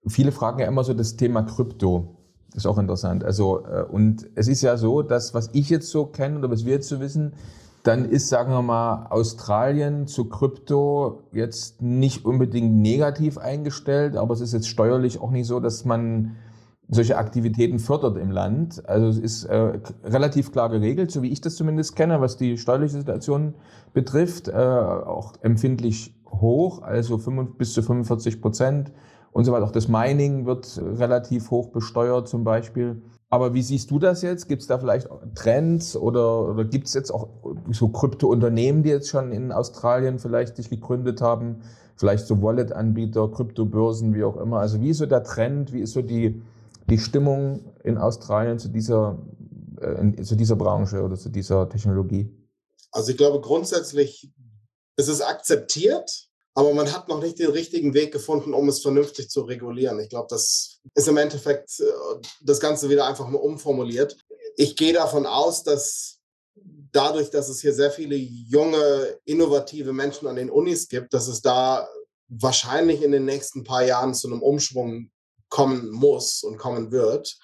[0.08, 2.16] Viele fragen ja immer so das Thema Krypto.
[2.56, 3.24] Ist auch interessant.
[3.24, 6.66] Also, äh, und es ist ja so, dass was ich jetzt so kenne oder was
[6.66, 7.34] wir jetzt so wissen,
[7.88, 14.41] dann ist, sagen wir mal, Australien zu Krypto jetzt nicht unbedingt negativ eingestellt, aber es
[14.41, 16.36] ist jetzt steuerlich auch nicht so, dass man
[16.89, 18.88] solche Aktivitäten fördert im Land.
[18.89, 22.58] Also es ist äh, relativ klar geregelt, so wie ich das zumindest kenne, was die
[22.58, 23.56] steuerliche Situation
[23.93, 28.91] betrifft, äh, auch empfindlich hoch, also 5, bis zu 45 Prozent
[29.32, 29.65] und so weiter.
[29.65, 33.02] Auch das Mining wird relativ hoch besteuert zum Beispiel.
[33.30, 34.48] Aber wie siehst du das jetzt?
[34.48, 37.28] Gibt es da vielleicht Trends oder, oder gibt es jetzt auch
[37.72, 41.62] so Krypto-Unternehmen, die jetzt schon in Australien vielleicht sich gegründet haben?
[41.98, 44.60] Vielleicht so Wallet-Anbieter, Kryptobörsen, wie auch immer.
[44.60, 45.74] Also wie ist so der Trend?
[45.74, 46.42] Wie ist so die,
[46.90, 49.18] die Stimmung in Australien zu dieser,
[49.82, 52.32] äh, zu dieser Branche oder zu dieser Technologie?
[52.92, 54.32] Also ich glaube grundsätzlich,
[54.96, 56.27] es ist akzeptiert,
[56.58, 60.00] aber man hat noch nicht den richtigen Weg gefunden, um es vernünftig zu regulieren.
[60.00, 61.84] Ich glaube, das ist im Endeffekt äh,
[62.41, 64.17] das Ganze wieder einfach nur umformuliert.
[64.56, 66.17] Ich gehe davon aus, dass
[66.91, 71.43] dadurch, dass es hier sehr viele junge, innovative Menschen an den Unis gibt, dass es
[71.43, 71.88] da
[72.28, 75.12] wahrscheinlich in den nächsten paar Jahren zu einem Umschwung
[75.50, 77.38] kommen muss und kommen wird,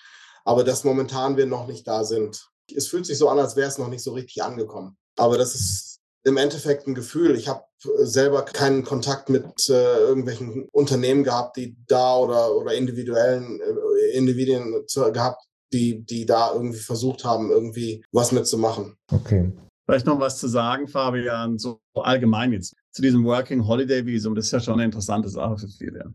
[0.43, 2.49] aber dass momentan wir noch nicht da sind.
[2.76, 4.97] Es fühlt sich so an, als wäre es noch nicht so richtig angekommen.
[5.17, 5.92] Aber das ist
[6.23, 7.36] im Endeffekt ein Gefühl.
[7.36, 13.59] Ich habe selber keinen Kontakt mit äh, irgendwelchen Unternehmen gehabt, die da oder, oder individuellen
[13.59, 18.95] äh, Individuen zu, gehabt, die, die da irgendwie versucht haben, irgendwie was mitzumachen.
[19.12, 19.51] Okay.
[19.86, 24.33] Vielleicht noch was zu sagen, Fabian, so allgemein jetzt zu diesem Working Holiday Visum.
[24.33, 26.13] Das ist ja schon eine interessante Sache für viele.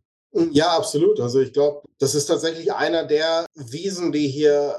[0.53, 1.21] Ja, absolut.
[1.21, 4.79] Also ich glaube, das ist tatsächlich einer der Wiesen, die hier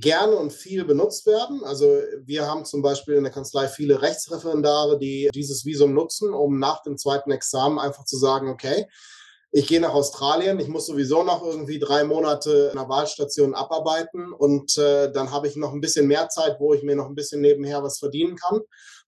[0.00, 1.62] gerne und viel benutzt werden.
[1.64, 1.86] Also
[2.24, 6.82] wir haben zum Beispiel in der Kanzlei viele Rechtsreferendare, die dieses Visum nutzen, um nach
[6.82, 8.86] dem zweiten Examen einfach zu sagen, okay,
[9.52, 14.32] ich gehe nach Australien, ich muss sowieso noch irgendwie drei Monate in der Wahlstation abarbeiten
[14.32, 17.14] und äh, dann habe ich noch ein bisschen mehr Zeit, wo ich mir noch ein
[17.14, 18.60] bisschen nebenher was verdienen kann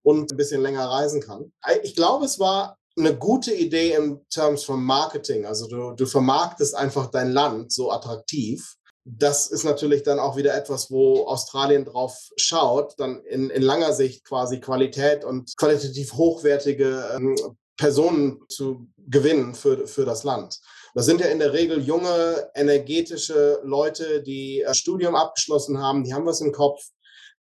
[0.02, 1.52] und ein bisschen länger reisen kann.
[1.82, 5.46] Ich glaube, es war eine gute Idee in Terms von Marketing.
[5.46, 8.75] Also du, du vermarktest einfach dein Land so attraktiv
[9.08, 13.92] das ist natürlich dann auch wieder etwas, wo Australien drauf schaut, dann in, in langer
[13.92, 17.36] Sicht quasi Qualität und qualitativ hochwertige ähm,
[17.76, 20.58] Personen zu gewinnen für, für das Land.
[20.94, 26.12] Das sind ja in der Regel junge, energetische Leute, die äh, Studium abgeschlossen haben, die
[26.12, 26.80] haben was im Kopf,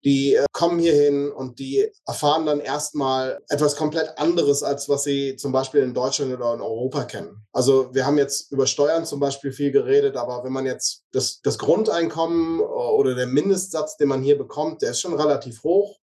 [0.04, 5.36] die äh, kommen hierhin und die erfahren dann erstmal etwas komplett anderes, als was sie
[5.36, 7.46] zum Beispiel in Deutschland oder in Europa kennen.
[7.52, 11.40] Also wir haben jetzt über Steuern zum Beispiel viel geredet, aber wenn man jetzt das,
[11.42, 15.98] das Grundeinkommen äh, oder der Mindestsatz, den man hier bekommt, der ist schon relativ hoch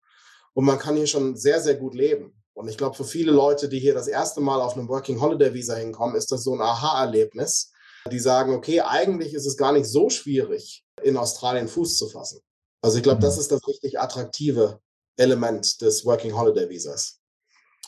[0.54, 2.34] und man kann hier schon sehr, sehr gut leben.
[2.54, 5.54] Und ich glaube, für viele Leute, die hier das erste Mal auf einem Working Holiday
[5.54, 7.72] Visa hinkommen, ist das so ein Aha-Erlebnis.
[8.10, 12.40] Die sagen, okay, eigentlich ist es gar nicht so schwierig, in Australien Fuß zu fassen.
[12.82, 13.40] Also ich glaube, das mhm.
[13.40, 14.80] ist das richtig attraktive
[15.16, 17.20] Element des Working Holiday Visas.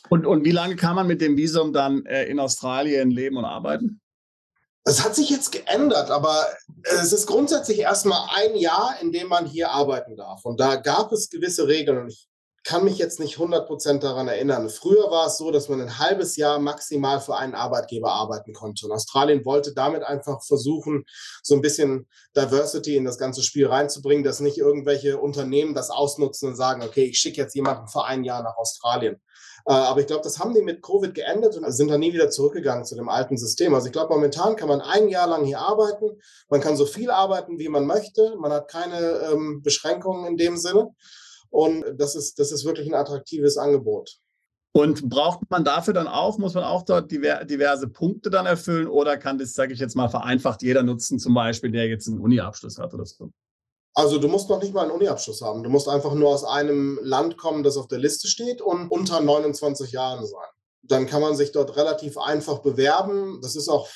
[0.08, 3.44] Und, und wie lange kann man mit dem Visum dann äh, in Australien leben und
[3.44, 4.00] arbeiten?
[4.86, 6.46] Es hat sich jetzt geändert, aber
[6.82, 10.44] es ist grundsätzlich erstmal ein Jahr, in dem man hier arbeiten darf.
[10.44, 11.98] Und da gab es gewisse Regeln.
[11.98, 12.28] Und ich
[12.64, 14.70] kann mich jetzt nicht 100% daran erinnern.
[14.70, 18.86] Früher war es so, dass man ein halbes Jahr maximal für einen Arbeitgeber arbeiten konnte.
[18.86, 21.04] Und Australien wollte damit einfach versuchen,
[21.42, 26.48] so ein bisschen Diversity in das ganze Spiel reinzubringen, dass nicht irgendwelche Unternehmen das ausnutzen
[26.48, 29.20] und sagen, okay, ich schicke jetzt jemanden für ein Jahr nach Australien.
[29.66, 32.30] Äh, aber ich glaube, das haben die mit Covid geändert und sind dann nie wieder
[32.30, 33.74] zurückgegangen zu dem alten System.
[33.74, 36.18] Also ich glaube, momentan kann man ein Jahr lang hier arbeiten.
[36.48, 38.36] Man kann so viel arbeiten, wie man möchte.
[38.38, 40.94] Man hat keine ähm, Beschränkungen in dem Sinne.
[41.54, 44.18] Und das ist, das ist wirklich ein attraktives Angebot.
[44.72, 49.16] Und braucht man dafür dann auch, muss man auch dort diverse Punkte dann erfüllen oder
[49.16, 52.78] kann das, sage ich jetzt mal, vereinfacht jeder nutzen, zum Beispiel, der jetzt einen Uni-Abschluss
[52.78, 53.30] hat oder so?
[53.94, 55.62] Also du musst noch nicht mal einen Uni-Abschluss haben.
[55.62, 59.20] Du musst einfach nur aus einem Land kommen, das auf der Liste steht und unter
[59.20, 60.48] 29 Jahren sein.
[60.82, 63.38] Dann kann man sich dort relativ einfach bewerben.
[63.42, 63.88] Das ist auch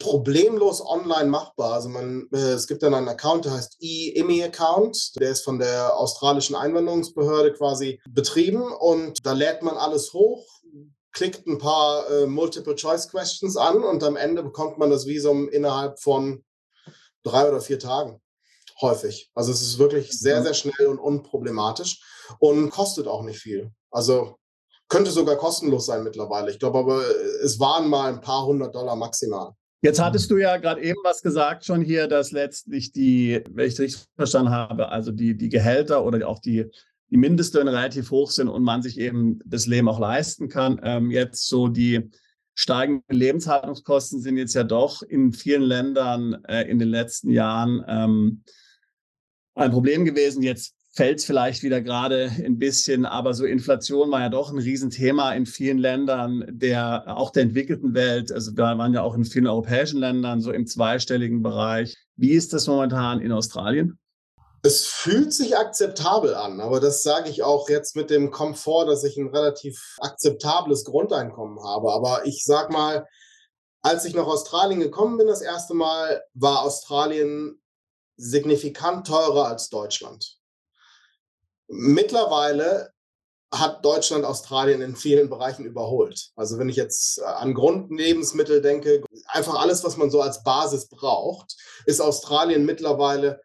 [0.00, 1.74] problemlos online machbar.
[1.74, 5.20] Also man, äh, es gibt dann einen Account, der heißt E-IMI-Account.
[5.20, 10.44] Der ist von der australischen Einwanderungsbehörde quasi betrieben und da lädt man alles hoch,
[11.12, 16.44] klickt ein paar äh, Multiple-Choice-Questions an und am Ende bekommt man das Visum innerhalb von
[17.22, 18.20] drei oder vier Tagen.
[18.80, 19.30] Häufig.
[19.34, 20.44] Also es ist wirklich sehr, mhm.
[20.44, 22.02] sehr schnell und unproblematisch
[22.38, 23.70] und kostet auch nicht viel.
[23.90, 24.36] Also
[24.88, 26.50] könnte sogar kostenlos sein mittlerweile.
[26.50, 27.04] Ich glaube aber,
[27.44, 29.54] es waren mal ein paar hundert Dollar maximal.
[29.82, 33.78] Jetzt hattest du ja gerade eben was gesagt schon hier, dass letztlich die, wenn ich
[33.78, 36.66] richtig verstanden habe, also die, die Gehälter oder auch die,
[37.10, 40.80] die Mindestlöhne relativ hoch sind und man sich eben das Leben auch leisten kann.
[40.82, 42.10] Ähm, jetzt so die
[42.54, 48.44] steigenden Lebenshaltungskosten sind jetzt ja doch in vielen Ländern äh, in den letzten Jahren ähm,
[49.54, 50.42] ein Problem gewesen.
[50.42, 54.58] Jetzt fällt es vielleicht wieder gerade ein bisschen, aber so Inflation war ja doch ein
[54.58, 58.30] Riesenthema in vielen Ländern der, auch der entwickelten Welt.
[58.30, 61.96] Also wir waren ja auch in vielen europäischen Ländern so im zweistelligen Bereich.
[62.16, 63.98] Wie ist das momentan in Australien?
[64.62, 69.02] Es fühlt sich akzeptabel an, aber das sage ich auch jetzt mit dem Komfort, dass
[69.02, 71.94] ich ein relativ akzeptables Grundeinkommen habe.
[71.94, 73.06] Aber ich sag mal,
[73.80, 77.58] als ich nach Australien gekommen bin, das erste Mal, war Australien
[78.18, 80.39] signifikant teurer als Deutschland.
[81.70, 82.92] Mittlerweile
[83.52, 86.30] hat Deutschland Australien in vielen Bereichen überholt.
[86.36, 90.88] Also wenn ich jetzt äh, an Grundlebensmittel denke, einfach alles, was man so als Basis
[90.88, 91.56] braucht,
[91.86, 93.40] ist Australien mittlerweile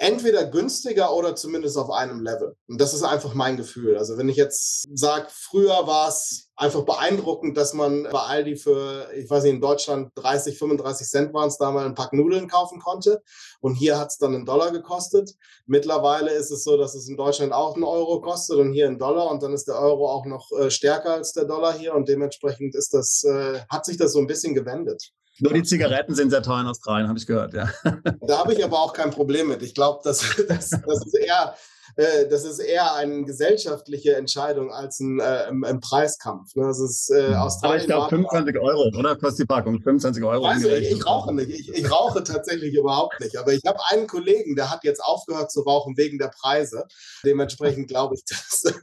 [0.00, 2.56] entweder günstiger oder zumindest auf einem Level.
[2.68, 3.98] Und das ist einfach mein Gefühl.
[3.98, 9.08] Also wenn ich jetzt sage, früher war es einfach beeindruckend, dass man bei Aldi für,
[9.14, 12.48] ich weiß nicht, in Deutschland 30, 35 Cent waren es da mal ein Pack Nudeln
[12.48, 13.22] kaufen konnte.
[13.60, 15.34] Und hier hat es dann einen Dollar gekostet.
[15.66, 18.98] Mittlerweile ist es so, dass es in Deutschland auch einen Euro kostet und hier einen
[18.98, 19.30] Dollar.
[19.30, 21.94] Und dann ist der Euro auch noch äh, stärker als der Dollar hier.
[21.94, 25.12] Und dementsprechend ist das, äh, hat sich das so ein bisschen gewendet.
[25.40, 27.68] Nur die Zigaretten sind sehr teuer in Australien, habe ich gehört, ja.
[28.26, 29.62] Da habe ich aber auch kein Problem mit.
[29.62, 31.54] Ich glaube, das, das, das, ist eher,
[31.96, 36.54] äh, das ist eher eine gesellschaftliche Entscheidung als ein, äh, ein Preiskampf.
[36.54, 36.66] Ne?
[36.66, 39.16] Das ist, äh, Australien aber ich glaube, 25 Euro, oder?
[39.16, 40.44] Kostet die Packung 25 Euro.
[40.44, 41.50] Also ich, ich rauche nicht.
[41.50, 43.36] Ich, ich, rauche tatsächlich überhaupt nicht.
[43.36, 46.86] Aber ich habe einen Kollegen, der hat jetzt aufgehört zu rauchen wegen der Preise.
[47.24, 48.74] Dementsprechend glaube ich, dass,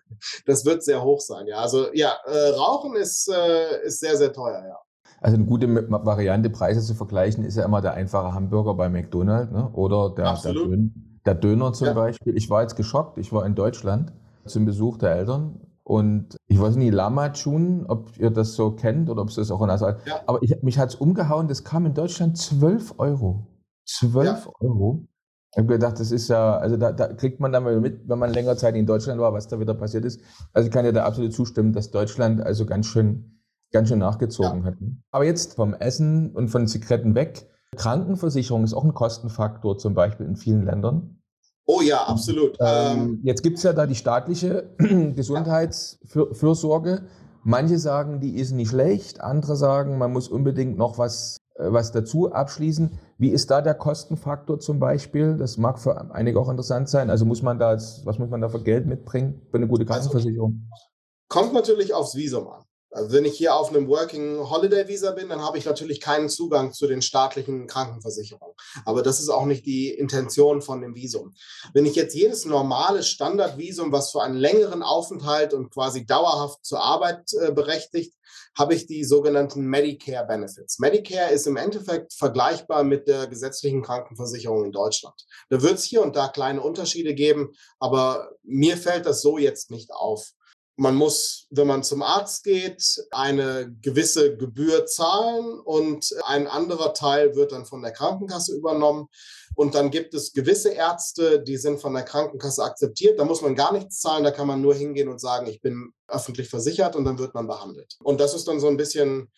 [0.45, 1.47] das wird sehr hoch sein.
[1.47, 4.77] Ja, also ja, äh, Rauchen ist, äh, ist sehr, sehr teuer, ja.
[5.19, 9.51] Also eine gute Variante, Preise zu vergleichen, ist ja immer der einfache Hamburger bei McDonald's
[9.51, 9.69] ne?
[9.73, 10.89] oder der, der, Döner,
[11.25, 11.93] der Döner zum ja.
[11.93, 12.37] Beispiel.
[12.37, 14.13] Ich war jetzt geschockt, ich war in Deutschland
[14.45, 19.09] zum Besuch der Eltern und ich weiß nicht, Lama Chun, ob ihr das so kennt
[19.09, 20.21] oder ob es das auch in Asien ja.
[20.27, 23.47] Aber ich, mich hat es umgehauen, das kam in Deutschland 12 Euro.
[23.85, 24.51] 12 ja.
[24.59, 25.07] Euro.
[25.53, 28.19] Ich habe gedacht, das ist ja, also da, da, kriegt man dann mal mit, wenn
[28.19, 30.21] man länger Zeit in Deutschland war, was da wieder passiert ist.
[30.53, 33.36] Also ich kann ja da absolut zustimmen, dass Deutschland also ganz schön
[33.71, 34.65] ganz schön nachgezogen ja.
[34.65, 35.03] hatten.
[35.11, 37.49] Aber jetzt vom Essen und von Zigaretten weg.
[37.75, 41.21] Krankenversicherung ist auch ein Kostenfaktor, zum Beispiel in vielen Ländern.
[41.65, 42.57] Oh ja, absolut.
[42.61, 47.03] Ähm, ähm jetzt gibt es ja da die staatliche Gesundheitsfürsorge.
[47.43, 51.91] Manche sagen, die ist nicht schlecht, andere sagen, man muss unbedingt noch was, äh, was
[51.91, 52.91] dazu abschließen.
[53.17, 55.37] Wie ist da der Kostenfaktor zum Beispiel?
[55.37, 57.09] Das mag für einige auch interessant sein.
[57.09, 59.93] Also muss man da, was muss man da für Geld mitbringen für eine gute also,
[59.93, 60.69] Krankenversicherung?
[60.71, 60.85] Also,
[61.27, 62.66] kommt natürlich aufs Visum an.
[62.91, 66.29] Also wenn ich hier auf einem Working Holiday Visa bin, dann habe ich natürlich keinen
[66.29, 68.55] Zugang zu den staatlichen Krankenversicherungen.
[68.85, 71.35] Aber das ist auch nicht die Intention von dem Visum.
[71.73, 76.81] Wenn ich jetzt jedes normale Standardvisum, was für einen längeren Aufenthalt und quasi dauerhaft zur
[76.81, 78.13] Arbeit äh, berechtigt,
[78.57, 80.79] habe ich die sogenannten Medicare Benefits.
[80.79, 85.15] Medicare ist im Endeffekt vergleichbar mit der gesetzlichen Krankenversicherung in Deutschland.
[85.49, 89.69] Da wird es hier und da kleine Unterschiede geben, aber mir fällt das so jetzt
[89.69, 90.31] nicht auf.
[90.79, 97.35] Man muss, wenn man zum Arzt geht, eine gewisse Gebühr zahlen und ein anderer Teil
[97.35, 99.07] wird dann von der Krankenkasse übernommen.
[99.55, 103.19] Und dann gibt es gewisse Ärzte, die sind von der Krankenkasse akzeptiert.
[103.19, 105.93] Da muss man gar nichts zahlen, da kann man nur hingehen und sagen, ich bin
[106.07, 107.97] öffentlich versichert und dann wird man behandelt.
[108.03, 109.31] Und das ist dann so ein bisschen,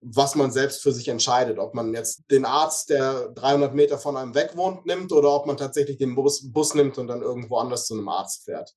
[0.00, 4.16] was man selbst für sich entscheidet, ob man jetzt den Arzt, der 300 Meter von
[4.16, 7.58] einem weg wohnt, nimmt oder ob man tatsächlich den Bus, Bus nimmt und dann irgendwo
[7.58, 8.74] anders zu einem Arzt fährt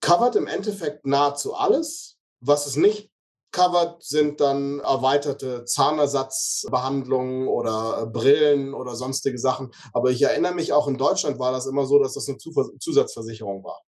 [0.00, 2.16] covert im Endeffekt nahezu alles.
[2.40, 3.10] Was es nicht
[3.52, 9.72] covert, sind dann erweiterte Zahnersatzbehandlungen oder äh, Brillen oder sonstige Sachen.
[9.92, 13.64] Aber ich erinnere mich, auch in Deutschland war das immer so, dass das eine Zusatzversicherung
[13.64, 13.80] war.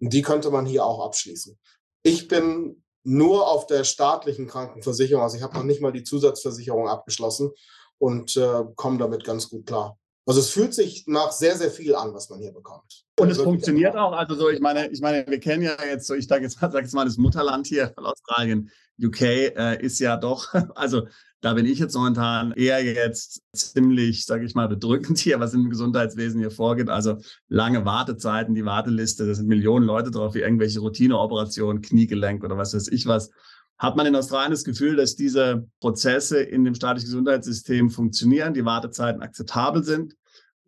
[0.00, 1.58] Und die könnte man hier auch abschließen.
[2.02, 6.88] Ich bin nur auf der staatlichen Krankenversicherung, also ich habe noch nicht mal die Zusatzversicherung
[6.88, 7.50] abgeschlossen
[7.98, 9.98] und äh, komme damit ganz gut klar.
[10.30, 13.04] Also es fühlt sich nach sehr, sehr viel an, was man hier bekommt.
[13.18, 14.12] Und es funktioniert auch.
[14.12, 16.72] Also so, ich meine, ich meine, wir kennen ja jetzt so, ich sage jetzt, sag
[16.72, 18.70] jetzt mal, das Mutterland hier von Australien,
[19.02, 21.08] UK äh, ist ja doch, also
[21.40, 25.68] da bin ich jetzt momentan eher jetzt ziemlich, sage ich mal, bedrückend hier, was im
[25.68, 26.90] Gesundheitswesen hier vorgeht.
[26.90, 27.16] Also
[27.48, 32.72] lange Wartezeiten, die Warteliste, da sind Millionen Leute drauf, wie irgendwelche Routineoperationen, Kniegelenk oder was
[32.72, 33.32] weiß ich was.
[33.78, 38.64] Hat man in Australien das Gefühl, dass diese Prozesse in dem staatlichen Gesundheitssystem funktionieren, die
[38.64, 40.14] Wartezeiten akzeptabel sind?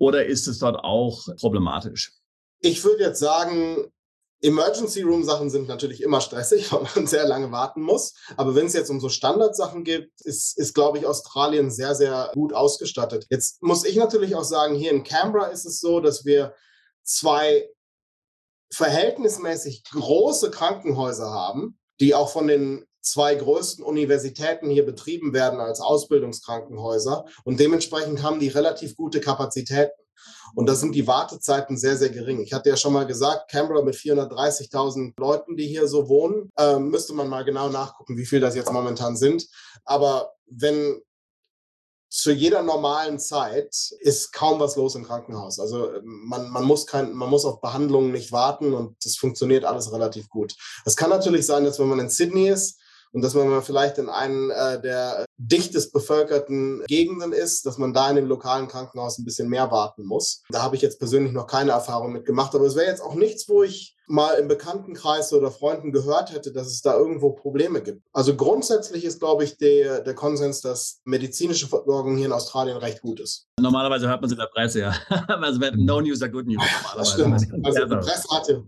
[0.02, 2.12] Oder ist es dort auch problematisch?
[2.58, 3.86] Ich würde jetzt sagen,
[4.40, 8.12] Emergency Room Sachen sind natürlich immer stressig, weil man sehr lange warten muss.
[8.36, 12.32] Aber wenn es jetzt um so Standardsachen geht, ist, ist, glaube ich, Australien sehr, sehr
[12.34, 13.28] gut ausgestattet.
[13.30, 16.52] Jetzt muss ich natürlich auch sagen, hier in Canberra ist es so, dass wir
[17.04, 17.70] zwei
[18.74, 25.80] verhältnismäßig große Krankenhäuser haben, die auch von den zwei größten Universitäten hier betrieben werden als
[25.80, 27.26] Ausbildungskrankenhäuser.
[27.44, 29.92] Und dementsprechend haben die relativ gute Kapazitäten.
[30.54, 32.40] Und da sind die Wartezeiten sehr, sehr gering.
[32.40, 36.78] Ich hatte ja schon mal gesagt, Canberra mit 430.000 Leuten, die hier so wohnen, äh,
[36.78, 39.48] müsste man mal genau nachgucken, wie viel das jetzt momentan sind.
[39.84, 41.00] Aber wenn
[42.12, 45.58] zu jeder normalen Zeit ist kaum was los im Krankenhaus.
[45.58, 49.90] Also man, man, muss kein, man muss auf Behandlungen nicht warten und das funktioniert alles
[49.92, 50.54] relativ gut.
[50.84, 52.78] Es kann natürlich sein, dass wenn man in Sydney ist,
[53.12, 58.08] und dass man vielleicht in einem äh, der dichtest bevölkerten Gegenden ist, dass man da
[58.08, 60.42] in dem lokalen Krankenhaus ein bisschen mehr warten muss.
[60.50, 63.14] Da habe ich jetzt persönlich noch keine Erfahrung mit gemacht, aber es wäre jetzt auch
[63.14, 67.82] nichts, wo ich mal im Bekanntenkreis oder Freunden gehört hätte, dass es da irgendwo Probleme
[67.82, 68.02] gibt.
[68.12, 73.00] Also grundsätzlich ist, glaube ich, der, der Konsens, dass medizinische Versorgung hier in Australien recht
[73.00, 73.46] gut ist.
[73.60, 74.94] Normalerweise hört man es in der Presse, ja.
[75.28, 76.62] also no news are good news.
[76.94, 77.34] Das stimmt.
[77.64, 78.64] Also die Presse hatte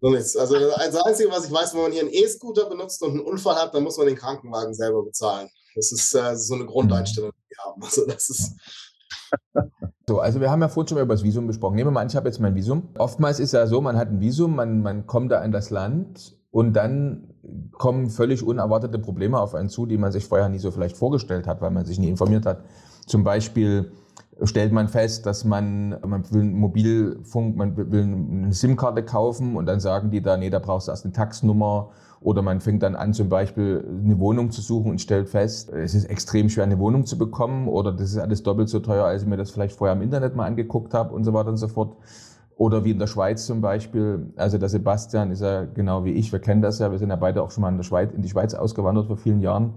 [0.00, 0.36] so nichts.
[0.36, 3.56] Also das Einzige, was ich weiß, wenn man hier einen E-Scooter benutzt und einen Unfall
[3.56, 5.48] hat, dann muss man den Krankenwagen selber bezahlen.
[5.74, 7.82] Das ist äh, so eine Grundeinstellung, die wir haben.
[7.82, 8.52] Also das ist
[10.08, 11.76] so, also wir haben ja vorhin schon mal über das Visum besprochen.
[11.76, 12.88] Nehmen wir mal an, ich habe jetzt mein Visum.
[12.98, 16.36] Oftmals ist ja so, man hat ein Visum, man, man kommt da in das Land
[16.50, 17.34] und dann
[17.72, 21.46] kommen völlig unerwartete Probleme auf einen zu, die man sich vorher nie so vielleicht vorgestellt
[21.46, 22.64] hat, weil man sich nie informiert hat.
[23.06, 23.92] Zum Beispiel
[24.44, 29.80] stellt man fest, dass man, man will Mobilfunk, man will eine SIM-Karte kaufen und dann
[29.80, 33.14] sagen die da, nee, da brauchst du erst eine Taxnummer oder man fängt dann an,
[33.14, 37.06] zum Beispiel eine Wohnung zu suchen und stellt fest, es ist extrem schwer, eine Wohnung
[37.06, 39.96] zu bekommen oder das ist alles doppelt so teuer, als ich mir das vielleicht vorher
[39.96, 41.96] im Internet mal angeguckt habe und so weiter und so fort.
[42.56, 44.32] Oder wie in der Schweiz zum Beispiel.
[44.34, 47.14] Also der Sebastian ist ja genau wie ich, wir kennen das ja, wir sind ja
[47.14, 49.74] beide auch schon mal in, der Schweiz, in die Schweiz ausgewandert vor vielen Jahren.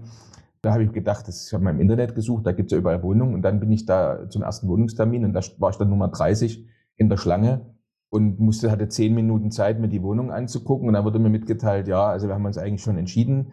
[0.62, 2.78] Da habe ich gedacht, das, ich habe mal im Internet gesucht, da gibt es ja
[2.78, 3.34] überall Wohnungen.
[3.34, 6.64] Und dann bin ich da zum ersten Wohnungstermin und da war ich dann Nummer 30
[6.96, 7.74] in der Schlange
[8.10, 10.86] und musste, hatte zehn Minuten Zeit, mir die Wohnung anzugucken.
[10.86, 13.52] Und dann wurde mir mitgeteilt, ja, also wir haben uns eigentlich schon entschieden.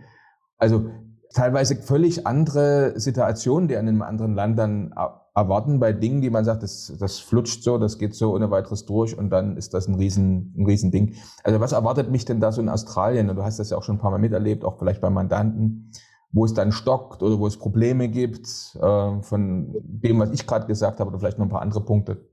[0.58, 0.92] Also
[1.34, 4.94] teilweise völlig andere Situationen, die an einem anderen Land dann
[5.34, 8.86] erwarten bei Dingen, die man sagt, das, das flutscht so, das geht so ohne weiteres
[8.86, 11.16] durch und dann ist das ein riesen, ein riesen.
[11.44, 13.30] Also was erwartet mich denn da so in Australien?
[13.30, 15.92] Und du hast das ja auch schon ein paar Mal miterlebt, auch vielleicht bei Mandanten,
[16.32, 20.68] wo es dann stockt oder wo es Probleme gibt, äh, von dem, was ich gerade
[20.68, 22.30] gesagt habe, oder vielleicht noch ein paar andere Punkte.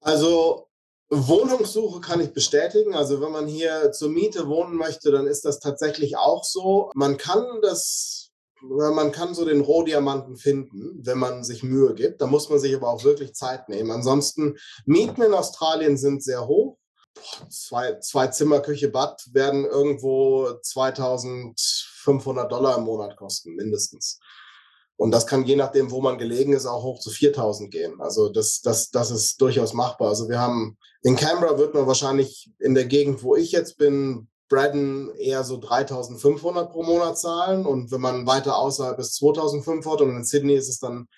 [0.00, 0.68] Also
[1.10, 2.94] Wohnungssuche kann ich bestätigen.
[2.94, 6.90] Also wenn man hier zur Miete wohnen möchte, dann ist das tatsächlich auch so.
[6.94, 8.30] Man kann das,
[8.62, 12.22] man kann so den Rohdiamanten finden, wenn man sich Mühe gibt.
[12.22, 13.90] Da muss man sich aber auch wirklich Zeit nehmen.
[13.90, 14.56] Ansonsten
[14.86, 16.78] Mieten in Australien sind sehr hoch.
[17.50, 20.48] Zwei, zwei Zimmer, Küche, Bad werden irgendwo
[22.02, 24.18] 2500 Dollar im Monat kosten, mindestens.
[24.96, 28.00] Und das kann je nachdem, wo man gelegen ist, auch hoch zu 4000 gehen.
[28.00, 30.08] Also das, das, das ist durchaus machbar.
[30.08, 34.28] Also wir haben, in Canberra wird man wahrscheinlich in der Gegend, wo ich jetzt bin,
[34.48, 37.64] Braddon eher so 3500 pro Monat zahlen.
[37.64, 40.02] Und wenn man weiter außerhalb ist, 2500.
[40.02, 41.08] Und in Sydney ist es dann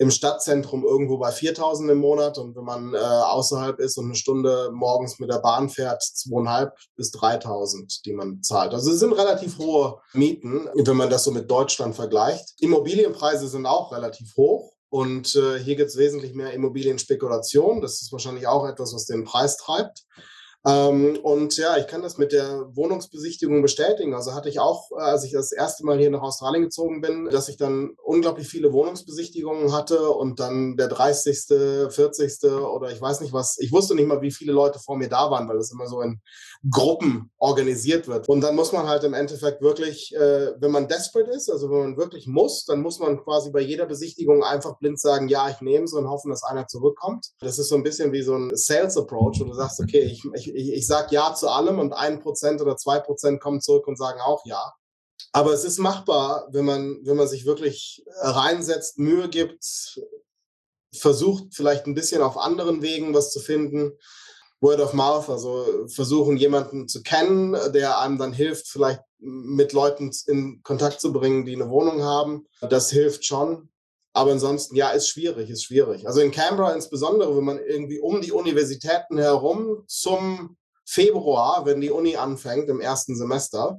[0.00, 4.14] im Stadtzentrum irgendwo bei 4000 im Monat und wenn man äh, außerhalb ist und eine
[4.14, 8.72] Stunde morgens mit der Bahn fährt, zweieinhalb bis 3000, die man zahlt.
[8.72, 12.54] Also es sind relativ hohe Mieten, wenn man das so mit Deutschland vergleicht.
[12.60, 14.72] Immobilienpreise sind auch relativ hoch.
[14.88, 17.82] Und äh, hier gibt es wesentlich mehr Immobilienspekulation.
[17.82, 20.04] Das ist wahrscheinlich auch etwas, was den Preis treibt.
[20.66, 24.14] Ähm, und ja, ich kann das mit der Wohnungsbesichtigung bestätigen.
[24.14, 27.26] Also hatte ich auch, äh, als ich das erste Mal hier nach Australien gezogen bin,
[27.30, 32.44] dass ich dann unglaublich viele Wohnungsbesichtigungen hatte und dann der 30., 40.
[32.44, 33.58] oder ich weiß nicht was.
[33.58, 36.02] Ich wusste nicht mal, wie viele Leute vor mir da waren, weil es immer so
[36.02, 36.20] in
[36.68, 38.28] Gruppen organisiert wird.
[38.28, 41.78] Und dann muss man halt im Endeffekt wirklich, äh, wenn man desperate ist, also wenn
[41.78, 45.62] man wirklich muss, dann muss man quasi bei jeder Besichtigung einfach blind sagen, ja, ich
[45.62, 47.28] nehme es und hoffen, dass einer zurückkommt.
[47.40, 50.22] Das ist so ein bisschen wie so ein Sales Approach, wo du sagst, okay, ich,
[50.34, 53.86] ich ich, ich, sage ja zu allem und ein Prozent oder zwei Prozent kommen zurück
[53.86, 54.72] und sagen auch ja.
[55.32, 60.00] Aber es ist machbar, wenn man, wenn man sich wirklich reinsetzt, Mühe gibt,
[60.92, 63.92] versucht vielleicht ein bisschen auf anderen Wegen was zu finden.
[64.60, 70.10] Word of Mouth, also versuchen jemanden zu kennen, der einem dann hilft, vielleicht mit Leuten
[70.26, 72.46] in Kontakt zu bringen, die eine Wohnung haben.
[72.60, 73.69] Das hilft schon.
[74.12, 76.06] Aber ansonsten, ja, ist schwierig, ist schwierig.
[76.06, 81.90] Also in Canberra insbesondere, wenn man irgendwie um die Universitäten herum zum Februar, wenn die
[81.90, 83.78] Uni anfängt im ersten Semester,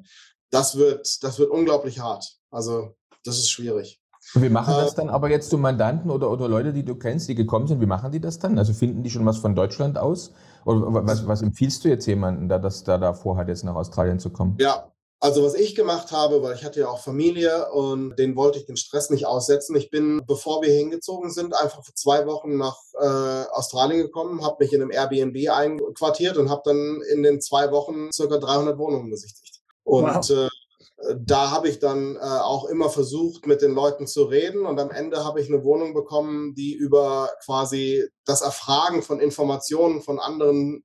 [0.50, 2.38] das wird, das wird unglaublich hart.
[2.50, 4.00] Also das ist schwierig.
[4.36, 6.96] Und wie machen das äh, dann aber jetzt so Mandanten oder, oder Leute, die du
[6.96, 8.58] kennst, die gekommen sind, wie machen die das dann?
[8.58, 10.32] Also finden die schon was von Deutschland aus?
[10.64, 14.20] Oder was, was empfiehlst du jetzt jemanden, da, dass da davor hat, jetzt nach Australien
[14.20, 14.56] zu kommen?
[14.60, 14.91] Ja,
[15.22, 18.66] also was ich gemacht habe, weil ich hatte ja auch Familie und den wollte ich
[18.66, 19.76] den Stress nicht aussetzen.
[19.76, 24.64] Ich bin, bevor wir hingezogen sind, einfach für zwei Wochen nach äh, Australien gekommen, habe
[24.64, 29.12] mich in einem Airbnb einquartiert und habe dann in den zwei Wochen circa 300 Wohnungen
[29.12, 29.62] besichtigt.
[29.84, 30.30] Und wow.
[30.32, 34.66] äh, da habe ich dann äh, auch immer versucht, mit den Leuten zu reden.
[34.66, 40.02] Und am Ende habe ich eine Wohnung bekommen, die über quasi das Erfragen von Informationen
[40.02, 40.84] von anderen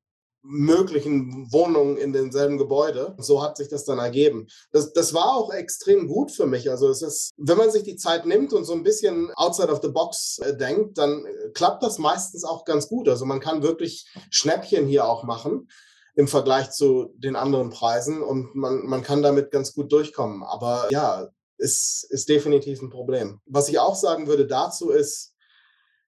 [0.48, 3.14] möglichen Wohnungen in demselben Gebäude.
[3.18, 4.46] So hat sich das dann ergeben.
[4.72, 6.70] Das, das war auch extrem gut für mich.
[6.70, 9.80] Also es ist, wenn man sich die Zeit nimmt und so ein bisschen outside of
[9.82, 13.08] the box äh, denkt, dann äh, klappt das meistens auch ganz gut.
[13.08, 15.68] Also man kann wirklich Schnäppchen hier auch machen
[16.14, 20.42] im Vergleich zu den anderen Preisen und man, man kann damit ganz gut durchkommen.
[20.42, 21.28] Aber ja,
[21.58, 23.40] ist, ist definitiv ein Problem.
[23.46, 25.32] Was ich auch sagen würde dazu ist,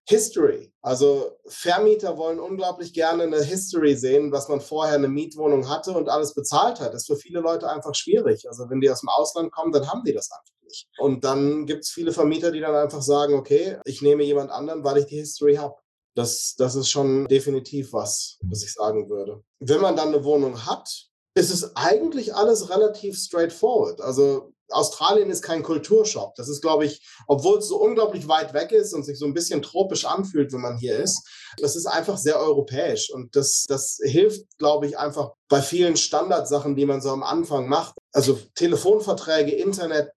[0.08, 0.72] History.
[0.80, 6.08] Also Vermieter wollen unglaublich gerne eine History sehen, was man vorher eine Mietwohnung hatte und
[6.08, 6.94] alles bezahlt hat.
[6.94, 8.48] Das ist für viele Leute einfach schwierig.
[8.48, 10.88] Also wenn die aus dem Ausland kommen, dann haben die das einfach nicht.
[10.98, 14.82] Und dann gibt es viele Vermieter, die dann einfach sagen, okay, ich nehme jemand anderen,
[14.82, 15.74] weil ich die History habe.
[16.14, 19.44] Das, das ist schon definitiv was, was ich sagen würde.
[19.60, 20.88] Wenn man dann eine Wohnung hat,
[21.34, 24.00] ist es eigentlich alles relativ straightforward.
[24.00, 26.34] Also Australien ist kein Kulturschock.
[26.34, 29.34] Das ist, glaube ich, obwohl es so unglaublich weit weg ist und sich so ein
[29.34, 31.26] bisschen tropisch anfühlt, wenn man hier ist,
[31.58, 33.10] das ist einfach sehr europäisch.
[33.10, 37.68] Und das, das hilft, glaube ich, einfach bei vielen Standardsachen, die man so am Anfang
[37.68, 37.94] macht.
[38.12, 40.12] Also Telefonverträge, Internet,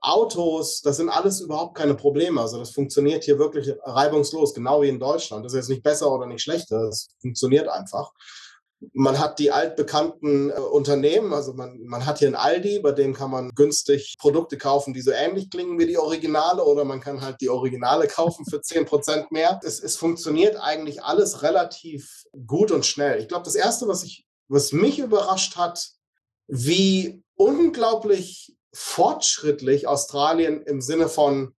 [0.00, 2.40] Autos, das sind alles überhaupt keine Probleme.
[2.40, 5.44] Also das funktioniert hier wirklich reibungslos, genau wie in Deutschland.
[5.44, 6.86] Das ist jetzt nicht besser oder nicht schlechter.
[6.86, 8.12] Das funktioniert einfach.
[8.92, 13.14] Man hat die altbekannten äh, Unternehmen, also man, man hat hier ein Aldi, bei dem
[13.14, 17.20] kann man günstig Produkte kaufen, die so ähnlich klingen wie die Originale oder man kann
[17.20, 19.60] halt die Originale kaufen für 10% mehr.
[19.62, 23.20] Es, es funktioniert eigentlich alles relativ gut und schnell.
[23.20, 25.90] Ich glaube, das Erste, was, ich, was mich überrascht hat,
[26.46, 31.54] wie unglaublich fortschrittlich Australien im Sinne von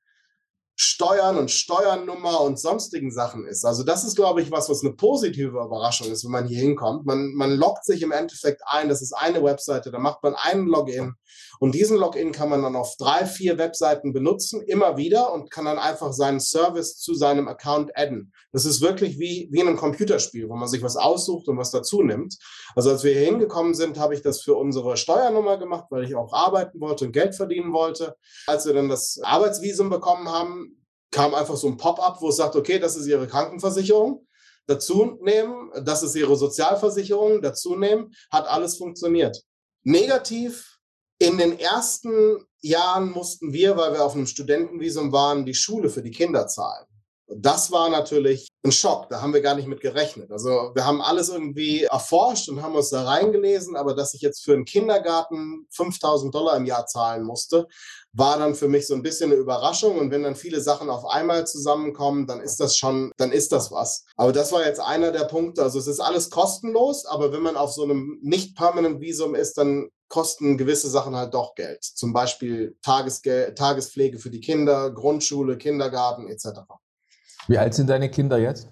[0.78, 3.64] Steuern und Steuernummer und sonstigen Sachen ist.
[3.64, 7.06] Also das ist, glaube ich, was, was eine positive Überraschung ist, wenn man hier hinkommt.
[7.06, 10.66] Man, man loggt sich im Endeffekt ein, das ist eine Webseite, da macht man einen
[10.66, 11.14] Login
[11.58, 15.64] und diesen Login kann man dann auf drei, vier Webseiten benutzen, immer wieder und kann
[15.64, 18.32] dann einfach seinen Service zu seinem Account adden.
[18.52, 21.70] Das ist wirklich wie, wie in einem Computerspiel, wo man sich was aussucht und was
[21.70, 22.36] dazu nimmt.
[22.74, 26.14] Also als wir hier hingekommen sind, habe ich das für unsere Steuernummer gemacht, weil ich
[26.14, 28.16] auch arbeiten wollte und Geld verdienen wollte.
[28.46, 30.65] Als wir dann das Arbeitsvisum bekommen haben,
[31.16, 34.26] kam einfach so ein Pop-up, wo es sagt, okay, das ist Ihre Krankenversicherung,
[34.66, 39.42] dazu nehmen, das ist Ihre Sozialversicherung, dazu nehmen, hat alles funktioniert.
[39.82, 40.78] Negativ,
[41.18, 46.02] in den ersten Jahren mussten wir, weil wir auf einem Studentenvisum waren, die Schule für
[46.02, 46.86] die Kinder zahlen.
[47.28, 50.30] Das war natürlich ein Schock, da haben wir gar nicht mit gerechnet.
[50.30, 54.44] Also wir haben alles irgendwie erforscht und haben uns da reingelesen, aber dass ich jetzt
[54.44, 57.66] für einen Kindergarten 5000 Dollar im Jahr zahlen musste,
[58.12, 59.98] war dann für mich so ein bisschen eine Überraschung.
[59.98, 63.70] Und wenn dann viele Sachen auf einmal zusammenkommen, dann ist das schon, dann ist das
[63.70, 64.04] was.
[64.16, 65.62] Aber das war jetzt einer der Punkte.
[65.62, 69.58] Also es ist alles kostenlos, aber wenn man auf so einem nicht permanent Visum ist,
[69.58, 71.82] dann kosten gewisse Sachen halt doch Geld.
[71.82, 76.60] Zum Beispiel Tagesgeld, Tagespflege für die Kinder, Grundschule, Kindergarten etc.
[77.48, 78.68] Wie alt sind deine Kinder jetzt?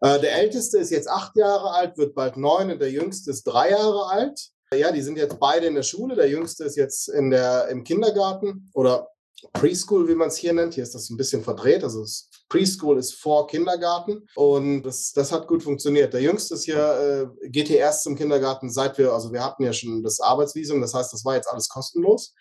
[0.00, 3.44] Äh, der älteste ist jetzt acht Jahre alt, wird bald neun und der jüngste ist
[3.44, 4.50] drei Jahre alt.
[4.74, 6.16] Ja, die sind jetzt beide in der Schule.
[6.16, 9.08] Der jüngste ist jetzt in der, im Kindergarten oder
[9.52, 10.74] Preschool, wie man es hier nennt.
[10.74, 11.84] Hier ist das ein bisschen verdreht.
[11.84, 12.04] Also
[12.48, 16.12] Preschool ist vor Kindergarten und das, das hat gut funktioniert.
[16.12, 19.62] Der Jüngste ist hier, äh, geht hier erst zum Kindergarten, seit wir, also wir hatten
[19.62, 22.34] ja schon das Arbeitsvisum, das heißt, das war jetzt alles kostenlos.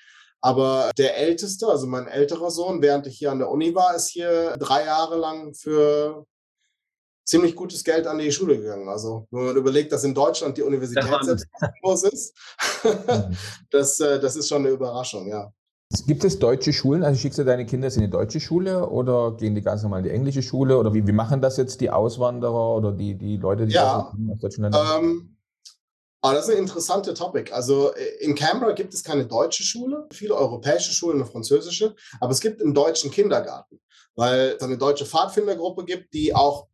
[0.45, 4.09] Aber der Älteste, also mein älterer Sohn, während ich hier an der Uni war, ist
[4.09, 6.23] hier drei Jahre lang für
[7.25, 8.87] ziemlich gutes Geld an die Schule gegangen.
[8.87, 12.37] Also wenn man überlegt, dass in Deutschland die Universität selbst kostenlos ist,
[13.71, 15.51] das, äh, das ist schon eine Überraschung, ja.
[16.05, 17.03] Gibt es deutsche Schulen?
[17.03, 20.05] Also schickst du deine Kinder in die deutsche Schule oder gehen die ganz normal in
[20.05, 20.77] die englische Schule?
[20.77, 24.39] Oder wie, wie machen das jetzt die Auswanderer oder die, die Leute, die ja, aus
[24.39, 25.03] deutschen Ländern?
[25.03, 25.34] Ähm,
[26.25, 27.53] Aber das ist ein interessanter Topic.
[27.53, 32.31] Also äh, in Canberra gibt es keine deutsche Schule, viele europäische Schulen, eine französische, aber
[32.31, 33.79] es gibt einen deutschen Kindergarten,
[34.15, 36.65] weil es eine deutsche Pfadfindergruppe gibt, die auch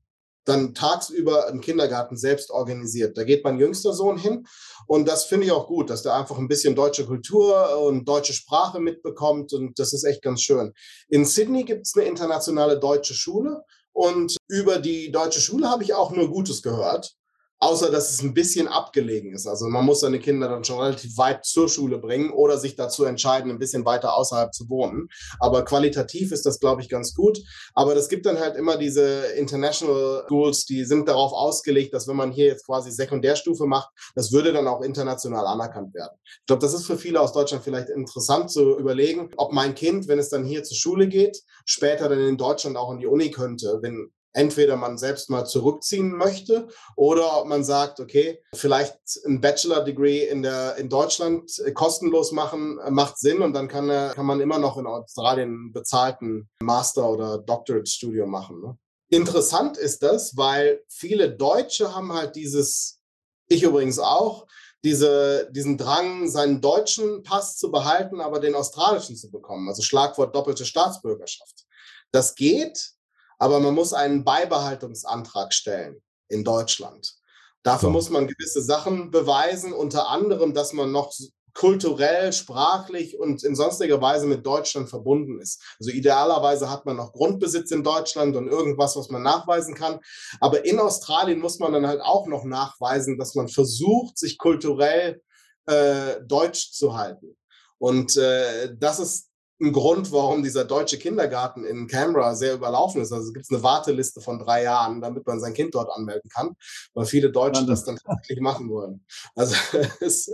[0.46, 3.18] dann tagsüber einen Kindergarten selbst organisiert.
[3.18, 4.48] Da geht mein jüngster Sohn hin
[4.88, 8.32] und das finde ich auch gut, dass der einfach ein bisschen deutsche Kultur und deutsche
[8.32, 10.72] Sprache mitbekommt und das ist echt ganz schön.
[11.10, 15.94] In Sydney gibt es eine internationale deutsche Schule und über die deutsche Schule habe ich
[15.94, 17.18] auch nur Gutes gehört
[17.62, 19.48] außer dass es ein bisschen abgelegen ist.
[19.48, 23.06] Also man muss seine Kinder dann schon relativ weit zur Schule bringen oder sich dazu
[23.06, 25.08] entscheiden, ein bisschen weiter außerhalb zu wohnen.
[25.40, 27.40] Aber qualitativ ist das, glaube ich, ganz gut.
[27.74, 32.16] Aber das gibt dann halt immer diese International Schools, die sind darauf ausgelegt, dass wenn
[32.16, 36.18] man hier jetzt quasi Sekundärstufe macht, das würde dann auch international anerkannt werden.
[36.24, 40.08] Ich glaube, das ist für viele aus Deutschland vielleicht interessant zu überlegen, ob mein Kind,
[40.08, 43.30] wenn es dann hier zur Schule geht, später dann in Deutschland auch in die Uni
[43.30, 49.42] könnte, wenn entweder man selbst mal zurückziehen möchte oder ob man sagt, okay, vielleicht ein
[49.42, 54.26] Bachelor-Degree in, der, in Deutschland äh, kostenlos machen, äh, macht Sinn und dann kann, kann
[54.26, 58.62] man immer noch in Australien bezahlten Master- oder Doctorate-Studium machen.
[58.62, 58.78] Ne?
[59.10, 63.02] Interessant ist das, weil viele Deutsche haben halt dieses,
[63.50, 64.48] ich übrigens auch,
[64.84, 69.68] diese, diesen Drang, seinen deutschen Pass zu behalten, aber den australischen zu bekommen.
[69.68, 71.66] Also Schlagwort doppelte Staatsbürgerschaft.
[72.12, 72.94] Das geht,
[73.42, 77.16] aber man muss einen Beibehaltungsantrag stellen in Deutschland.
[77.64, 77.94] Dafür so.
[77.94, 81.12] muss man gewisse Sachen beweisen, unter anderem, dass man noch
[81.56, 85.60] kulturell, sprachlich und in sonstiger Weise mit Deutschland verbunden ist.
[85.80, 90.00] Also idealerweise hat man noch Grundbesitz in Deutschland und irgendwas, was man nachweisen kann.
[90.40, 95.20] Aber in Australien muss man dann halt auch noch nachweisen, dass man versucht, sich kulturell
[95.66, 97.36] äh, deutsch zu halten.
[97.80, 99.31] Und äh, das ist
[99.62, 103.12] ein Grund, warum dieser deutsche Kindergarten in Canberra sehr überlaufen ist.
[103.12, 106.56] Also gibt es eine Warteliste von drei Jahren, damit man sein Kind dort anmelden kann,
[106.94, 109.04] weil viele Deutsche das dann tatsächlich machen wollen.
[109.36, 109.56] Also
[110.02, 110.34] es ist,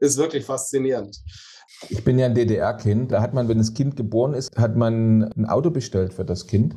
[0.00, 1.22] ist wirklich faszinierend.
[1.88, 3.12] Ich bin ja ein DDR-Kind.
[3.12, 6.46] Da hat man, wenn das Kind geboren ist, hat man ein Auto bestellt für das
[6.46, 6.76] Kind,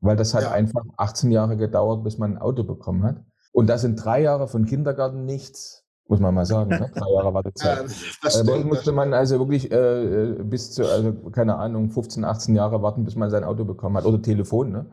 [0.00, 0.50] weil das hat ja.
[0.50, 3.22] einfach 18 Jahre gedauert, bis man ein Auto bekommen hat.
[3.52, 5.79] Und da sind drei Jahre von Kindergarten nichts
[6.10, 6.70] muss man mal sagen.
[6.70, 6.90] Ne?
[6.94, 7.78] Drei Jahre Wartezeit.
[8.22, 12.54] ja, äh, stimmt, musste man also wirklich äh, bis zu, also keine Ahnung, 15, 18
[12.56, 14.04] Jahre warten, bis man sein Auto bekommen hat.
[14.04, 14.86] Oder Telefon, ne?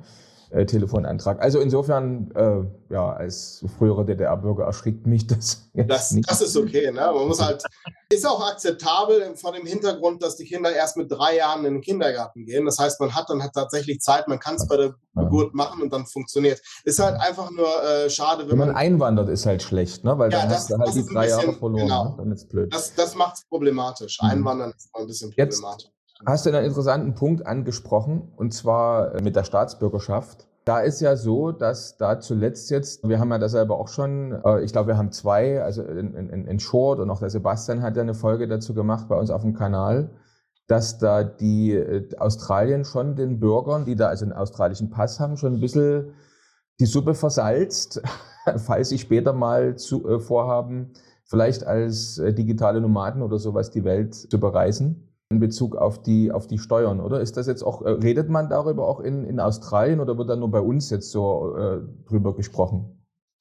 [0.50, 1.42] Äh, Telefonantrag.
[1.42, 5.64] Also insofern, äh, ja, als früherer DDR-Bürger erschrickt mich das.
[5.88, 6.28] Das, nicht.
[6.28, 7.12] das ist okay, ne?
[7.14, 7.62] Man muss halt,
[8.10, 11.82] ist auch akzeptabel vor dem Hintergrund, dass die Kinder erst mit drei Jahren in den
[11.82, 12.66] Kindergarten gehen.
[12.66, 14.96] Das heißt, man hat dann halt tatsächlich Zeit, man kann es bei der.
[15.18, 16.62] Geburt machen und dann funktioniert.
[16.84, 20.18] Ist halt einfach nur äh, schade, wenn, wenn man, man, einwandert, ist halt schlecht, ne?
[20.18, 21.88] Weil ja, dann das, hast du halt die drei bisschen, Jahre verloren.
[21.88, 22.04] Genau.
[22.10, 22.16] Ne?
[22.18, 22.74] Dann ist blöd.
[22.74, 24.20] Das, das macht es problematisch.
[24.22, 24.30] Mhm.
[24.30, 25.84] Einwandern ist ein bisschen problematisch.
[25.84, 30.48] Jetzt hast du einen interessanten Punkt angesprochen, und zwar äh, mit der Staatsbürgerschaft.
[30.66, 34.34] Da ist ja so, dass da zuletzt jetzt, wir haben ja da selber auch schon,
[34.44, 37.82] äh, ich glaube, wir haben zwei, also in, in, in Short und auch der Sebastian
[37.82, 40.10] hat ja eine Folge dazu gemacht bei uns auf dem Kanal,
[40.68, 45.38] dass da die äh, Australien schon den Bürgern, die da also einen australischen Pass haben,
[45.38, 46.14] schon ein bisschen
[46.80, 48.02] die Suppe versalzt,
[48.58, 50.94] falls sie später mal zu, äh, vorhaben,
[51.24, 56.48] vielleicht als digitale Nomaden oder sowas die Welt zu bereisen in Bezug auf die, auf
[56.48, 57.20] die Steuern, oder?
[57.22, 60.36] Ist das jetzt auch, äh, redet man darüber auch in, in Australien oder wird da
[60.36, 62.94] nur bei uns jetzt so äh, drüber gesprochen?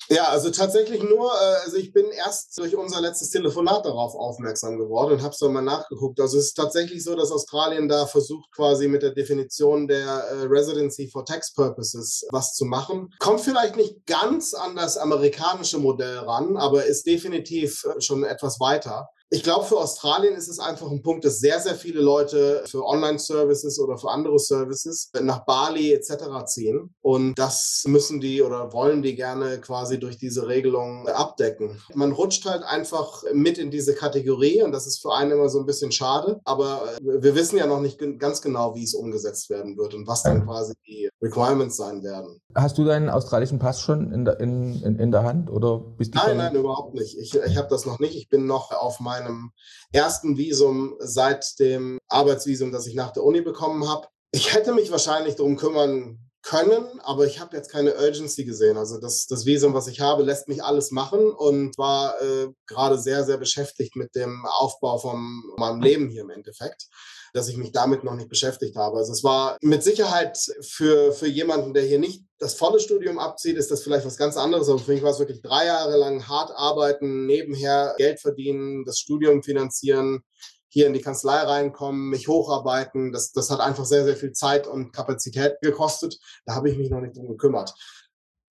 [0.09, 4.79] Ja, also tatsächlich nur, äh, also ich bin erst durch unser letztes Telefonat darauf aufmerksam
[4.79, 6.21] geworden und habe es dann mal nachgeguckt.
[6.21, 10.43] Also es ist tatsächlich so, dass Australien da versucht quasi mit der Definition der äh,
[10.47, 13.13] Residency for Tax Purposes was zu machen.
[13.21, 19.09] Kommt vielleicht nicht ganz an das amerikanische Modell ran, aber ist definitiv schon etwas weiter.
[19.29, 22.85] Ich glaube, für Australien ist es einfach ein Punkt, dass sehr, sehr viele Leute für
[22.85, 26.45] Online-Services oder für andere Services nach Bali etc.
[26.47, 26.95] ziehen.
[27.03, 31.83] Und das müssen die oder wollen die gerne quasi durch diese Regelung abdecken.
[31.93, 35.59] Man rutscht halt einfach mit in diese Kategorie und das ist für einen immer so
[35.59, 36.41] ein bisschen schade.
[36.45, 40.23] Aber wir wissen ja noch nicht ganz genau, wie es umgesetzt werden wird und was
[40.23, 42.41] dann quasi die Requirements sein werden.
[42.55, 46.15] Hast du deinen australischen Pass schon in der, in, in, in der Hand oder bist
[46.15, 47.17] du Nein, nein, überhaupt nicht.
[47.19, 48.17] Ich, ich habe das noch nicht.
[48.17, 49.53] Ich bin noch auf meinem
[49.93, 54.09] ersten Visum seit dem Arbeitsvisum, das ich nach der Uni bekommen habe.
[54.31, 58.77] Ich hätte mich wahrscheinlich darum kümmern können, aber ich habe jetzt keine Urgency gesehen.
[58.77, 62.99] Also das, das Visum, was ich habe, lässt mich alles machen und war äh, gerade
[62.99, 66.89] sehr, sehr beschäftigt mit dem Aufbau von meinem Leben hier im Endeffekt
[67.37, 68.97] dass ich mich damit noch nicht beschäftigt habe.
[68.97, 73.57] Also es war mit Sicherheit für, für jemanden, der hier nicht das volle Studium abzieht,
[73.57, 74.69] ist das vielleicht was ganz anderes.
[74.69, 78.99] Aber für mich war es wirklich drei Jahre lang hart arbeiten, nebenher Geld verdienen, das
[78.99, 80.23] Studium finanzieren,
[80.69, 83.13] hier in die Kanzlei reinkommen, mich hocharbeiten.
[83.13, 86.19] Das, das hat einfach sehr, sehr viel Zeit und Kapazität gekostet.
[86.47, 87.75] Da habe ich mich noch nicht drum gekümmert.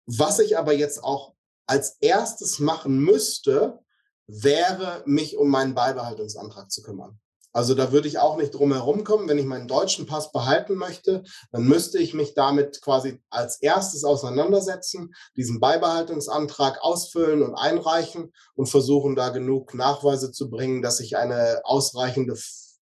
[0.07, 1.35] Was ich aber jetzt auch
[1.66, 3.78] als erstes machen müsste,
[4.26, 7.20] wäre, mich um meinen Beibehaltungsantrag zu kümmern.
[7.53, 9.28] Also da würde ich auch nicht drum herum kommen.
[9.28, 14.05] Wenn ich meinen deutschen Pass behalten möchte, dann müsste ich mich damit quasi als erstes
[14.05, 21.16] auseinandersetzen, diesen Beibehaltungsantrag ausfüllen und einreichen und versuchen da genug Nachweise zu bringen, dass ich
[21.16, 22.36] eine ausreichende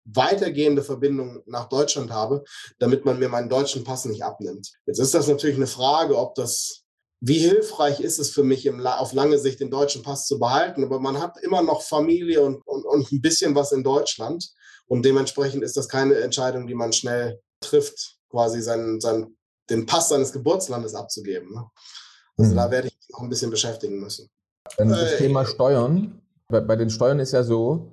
[0.05, 2.43] weitergehende Verbindung nach Deutschland habe,
[2.79, 4.73] damit man mir meinen deutschen Pass nicht abnimmt.
[4.87, 6.85] Jetzt ist das natürlich eine Frage, ob das
[7.23, 10.83] wie hilfreich ist es für mich, im, auf lange Sicht den deutschen Pass zu behalten?
[10.85, 14.51] Aber man hat immer noch Familie und, und, und ein bisschen was in Deutschland.
[14.91, 19.37] Und dementsprechend ist das keine Entscheidung, die man schnell trifft, quasi seinen, seinen,
[19.71, 21.55] den Pass seines Geburtslandes abzugeben.
[21.55, 21.65] Ne?
[22.37, 22.57] Also mhm.
[22.57, 24.29] da werde ich mich noch ein bisschen beschäftigen müssen.
[24.77, 26.21] Das äh, Thema Steuern.
[26.49, 27.93] Bei, bei, den Steuern ist ja so,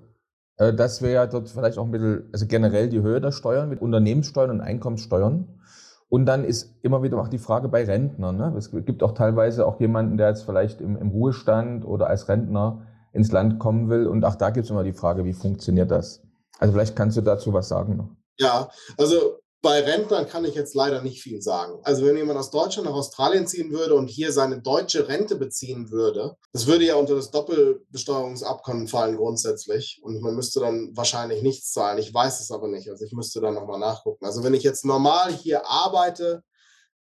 [0.58, 3.70] äh, dass wir ja dort vielleicht auch ein bisschen, also generell die Höhe der Steuern
[3.70, 5.62] mit Unternehmenssteuern und Einkommenssteuern.
[6.10, 8.38] Und dann ist immer wieder auch die Frage bei Rentnern.
[8.38, 8.56] Ne?
[8.58, 12.88] Es gibt auch teilweise auch jemanden, der jetzt vielleicht im, im Ruhestand oder als Rentner
[13.14, 14.08] ins Land kommen will.
[14.08, 16.27] Und auch da gibt es immer die Frage, wie funktioniert das?
[16.60, 18.10] Also vielleicht kannst du dazu was sagen noch.
[18.40, 21.80] Ja, also bei Rentnern kann ich jetzt leider nicht viel sagen.
[21.84, 25.90] Also wenn jemand aus Deutschland nach Australien ziehen würde und hier seine deutsche Rente beziehen
[25.90, 31.72] würde, das würde ja unter das Doppelbesteuerungsabkommen fallen grundsätzlich und man müsste dann wahrscheinlich nichts
[31.72, 31.98] zahlen.
[31.98, 32.90] Ich weiß es aber nicht.
[32.90, 34.26] Also ich müsste dann nochmal nachgucken.
[34.26, 36.44] Also wenn ich jetzt normal hier arbeite,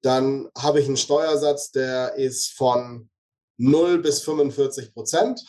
[0.03, 3.09] dann habe ich einen Steuersatz, der ist von
[3.57, 5.43] 0 bis 45 Prozent.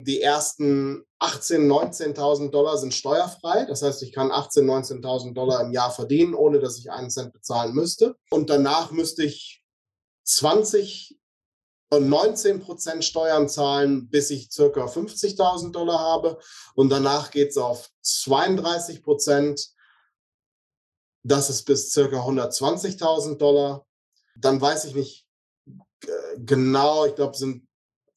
[0.00, 3.66] Die ersten 18.000, 19.000 Dollar sind steuerfrei.
[3.66, 7.32] Das heißt, ich kann 18.000, 19.000 Dollar im Jahr verdienen, ohne dass ich einen Cent
[7.32, 8.16] bezahlen müsste.
[8.30, 9.62] Und danach müsste ich
[10.24, 11.18] 20
[11.92, 16.38] und 19 Prozent Steuern zahlen, bis ich circa 50.000 Dollar habe.
[16.74, 19.70] Und danach geht es auf 32 Prozent.
[21.22, 23.86] Das ist bis circa 120.000 Dollar.
[24.36, 25.26] Dann weiß ich nicht
[26.38, 27.66] genau, ich glaube, sind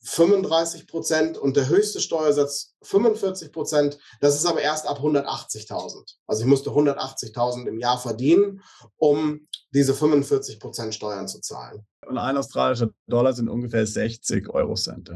[0.03, 3.97] 35 Prozent und der höchste Steuersatz 45 Prozent.
[4.19, 6.15] Das ist aber erst ab 180.000.
[6.27, 8.61] Also ich musste 180.000 im Jahr verdienen,
[8.97, 11.85] um diese 45 Prozent Steuern zu zahlen.
[12.05, 15.11] Und ein australischer Dollar sind ungefähr 60 Eurocent.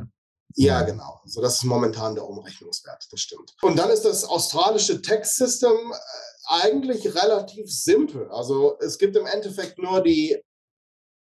[0.56, 1.20] Ja, genau.
[1.24, 3.54] Also das ist momentan der Umrechnungswert, das stimmt.
[3.62, 8.30] Und dann ist das australische Tax System äh, eigentlich relativ simpel.
[8.32, 10.42] Also es gibt im Endeffekt nur die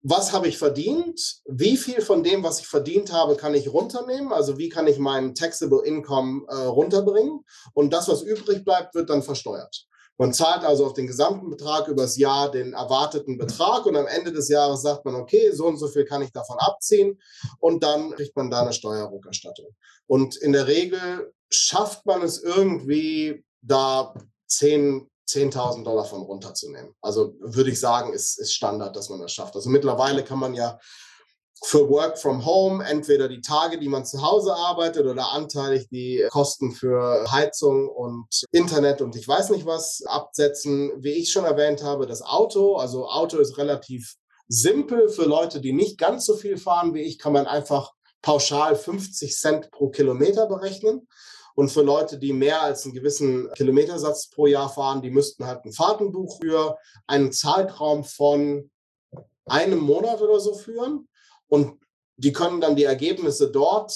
[0.08, 1.40] was habe ich verdient?
[1.44, 4.32] Wie viel von dem, was ich verdient habe, kann ich runternehmen?
[4.32, 7.44] Also wie kann ich mein Taxable Income äh, runterbringen?
[7.74, 9.86] Und das, was übrig bleibt, wird dann versteuert.
[10.16, 14.32] Man zahlt also auf den gesamten Betrag übers Jahr den erwarteten Betrag und am Ende
[14.32, 17.20] des Jahres sagt man, okay, so und so viel kann ich davon abziehen
[17.60, 19.68] und dann kriegt man da eine Steuerrückerstattung.
[20.06, 24.14] Und in der Regel schafft man es irgendwie, da
[24.46, 26.94] 10, 10.000 Dollar von runterzunehmen.
[27.02, 29.54] Also würde ich sagen, ist, ist Standard, dass man das schafft.
[29.54, 30.78] Also mittlerweile kann man ja
[31.64, 36.24] für Work from Home entweder die Tage, die man zu Hause arbeitet oder anteilig die
[36.30, 40.92] Kosten für Heizung und Internet und ich weiß nicht was absetzen.
[40.98, 42.76] Wie ich schon erwähnt habe, das Auto.
[42.76, 44.14] Also Auto ist relativ
[44.46, 48.76] simpel für Leute, die nicht ganz so viel fahren wie ich, kann man einfach pauschal
[48.76, 51.08] 50 Cent pro Kilometer berechnen.
[51.58, 55.64] Und für Leute, die mehr als einen gewissen Kilometersatz pro Jahr fahren, die müssten halt
[55.64, 56.78] ein Fahrtenbuch für
[57.08, 58.70] einen Zeitraum von
[59.44, 61.08] einem Monat oder so führen.
[61.48, 61.80] Und
[62.16, 63.92] die können dann die Ergebnisse dort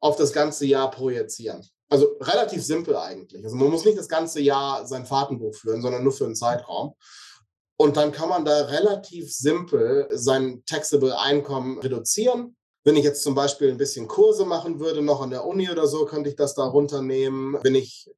[0.00, 1.64] auf das ganze Jahr projizieren.
[1.88, 3.44] Also relativ simpel eigentlich.
[3.44, 6.94] Also man muss nicht das ganze Jahr sein Fahrtenbuch führen, sondern nur für einen Zeitraum.
[7.76, 12.56] Und dann kann man da relativ simpel sein taxable Einkommen reduzieren
[12.86, 15.88] wenn ich jetzt zum Beispiel ein bisschen Kurse machen würde, noch an der Uni oder
[15.88, 17.58] so, könnte ich das da runternehmen.
[17.62, 18.08] Wenn ich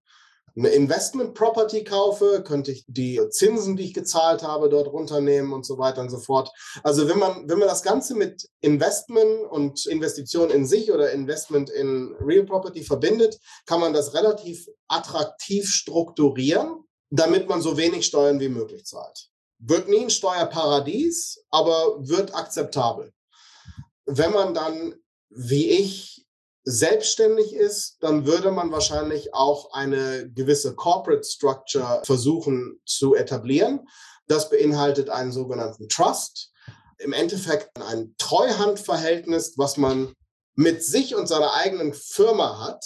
[0.55, 5.65] eine Investment Property kaufe, könnte ich die Zinsen, die ich gezahlt habe, dort runternehmen und
[5.65, 6.51] so weiter und so fort.
[6.83, 11.71] Also wenn man, wenn man das Ganze mit Investment und Investition in sich oder Investment
[11.71, 18.39] in Real Property verbindet, kann man das relativ attraktiv strukturieren, damit man so wenig Steuern
[18.39, 19.31] wie möglich zahlt.
[19.61, 23.15] Wird nie ein Steuerparadies, aber wird akzeptabel
[24.09, 24.95] wenn man dann,
[25.29, 26.27] wie ich,
[26.65, 33.89] selbstständig ist, dann würde man wahrscheinlich auch eine gewisse Corporate Structure versuchen zu etablieren.
[34.27, 36.53] Das beinhaltet einen sogenannten Trust.
[36.99, 40.13] Im Endeffekt ein Treuhandverhältnis, was man
[40.57, 42.85] mit sich und seiner eigenen Firma hat.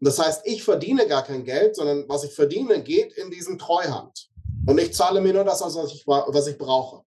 [0.00, 3.56] Und das heißt, ich verdiene gar kein Geld, sondern was ich verdiene, geht in diesen
[3.56, 4.30] Treuhand.
[4.66, 7.04] Und ich zahle mir nur das aus, was ich, was ich brauche.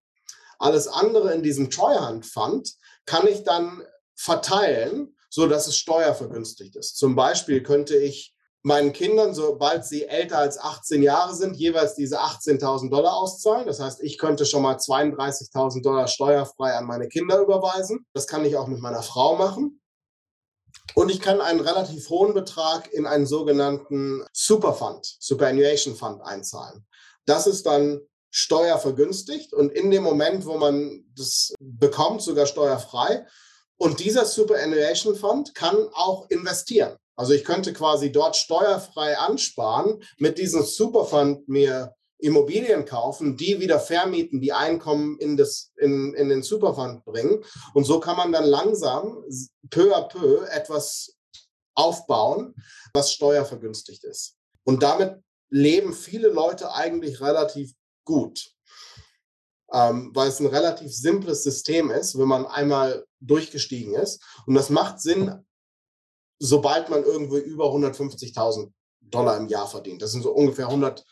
[0.59, 2.75] Alles andere in diesem Treuhandfund
[3.05, 3.83] kann ich dann
[4.15, 6.97] verteilen, so dass es steuervergünstigt ist.
[6.97, 8.35] Zum Beispiel könnte ich
[8.65, 13.67] meinen Kindern, sobald sie älter als 18 Jahre sind, jeweils diese 18.000 Dollar auszahlen.
[13.67, 18.07] Das heißt, ich könnte schon mal 32.000 Dollar steuerfrei an meine Kinder überweisen.
[18.13, 19.81] Das kann ich auch mit meiner Frau machen.
[20.95, 26.87] Und ich kann einen relativ hohen Betrag in einen sogenannten Superfund, Superannuation Fund einzahlen.
[27.25, 28.01] Das ist dann
[28.35, 33.25] steuervergünstigt und in dem Moment, wo man das bekommt, sogar steuerfrei.
[33.77, 36.97] Und dieser Superannuation Fund kann auch investieren.
[37.15, 43.79] Also ich könnte quasi dort steuerfrei ansparen, mit diesem Superfund mir Immobilien kaufen, die wieder
[43.79, 47.41] vermieten, die Einkommen in, das, in, in den Superfund bringen.
[47.73, 49.23] Und so kann man dann langsam,
[49.69, 51.15] peu à peu, etwas
[51.73, 52.53] aufbauen,
[52.93, 54.35] was steuervergünstigt ist.
[54.65, 57.73] Und damit leben viele Leute eigentlich relativ
[58.05, 58.51] gut,
[59.71, 64.23] ähm, weil es ein relativ simples System ist, wenn man einmal durchgestiegen ist.
[64.45, 65.45] Und das macht Sinn,
[66.39, 70.01] sobald man irgendwo über 150.000 Dollar im Jahr verdient.
[70.01, 71.05] Das sind so ungefähr 100,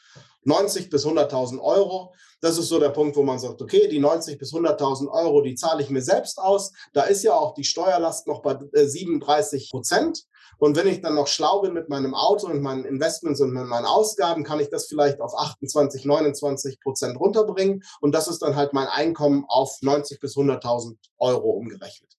[0.44, 2.14] 90 bis 100.000 Euro.
[2.42, 5.56] Das ist so der Punkt, wo man sagt, okay, die 90 bis 100.000 Euro, die
[5.56, 6.72] zahle ich mir selbst aus.
[6.94, 10.26] Da ist ja auch die Steuerlast noch bei 37 äh, Prozent.
[10.64, 13.66] Und wenn ich dann noch schlau bin mit meinem Auto und meinen Investments und mit
[13.66, 17.84] meinen Ausgaben, kann ich das vielleicht auf 28, 29 Prozent runterbringen.
[18.00, 22.14] Und das ist dann halt mein Einkommen auf 90 bis 100.000 Euro umgerechnet.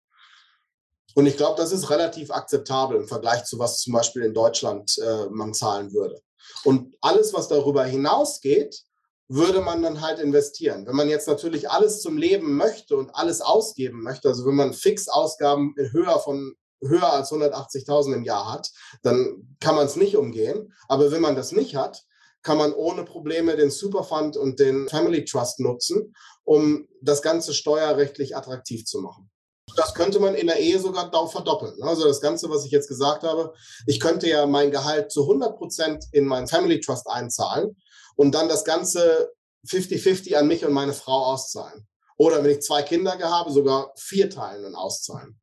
[1.14, 4.94] Und ich glaube, das ist relativ akzeptabel im Vergleich zu was zum Beispiel in Deutschland
[4.98, 6.20] äh, man zahlen würde.
[6.64, 8.82] Und alles, was darüber hinausgeht,
[9.26, 10.86] würde man dann halt investieren.
[10.86, 14.74] Wenn man jetzt natürlich alles zum Leben möchte und alles ausgeben möchte, also wenn man
[14.74, 18.70] Fixausgaben höher von höher als 180.000 im Jahr hat,
[19.02, 20.72] dann kann man es nicht umgehen.
[20.88, 22.04] Aber wenn man das nicht hat,
[22.42, 26.14] kann man ohne Probleme den Superfund und den Family Trust nutzen,
[26.44, 29.30] um das Ganze steuerrechtlich attraktiv zu machen.
[29.76, 31.82] Das könnte man in der Ehe sogar verdoppeln.
[31.82, 33.54] Also das Ganze, was ich jetzt gesagt habe,
[33.86, 37.76] ich könnte ja mein Gehalt zu 100 Prozent in meinen Family Trust einzahlen
[38.14, 39.32] und dann das Ganze
[39.66, 41.88] 50-50 an mich und meine Frau auszahlen.
[42.16, 45.40] Oder wenn ich zwei Kinder habe, sogar vier teilen und auszahlen.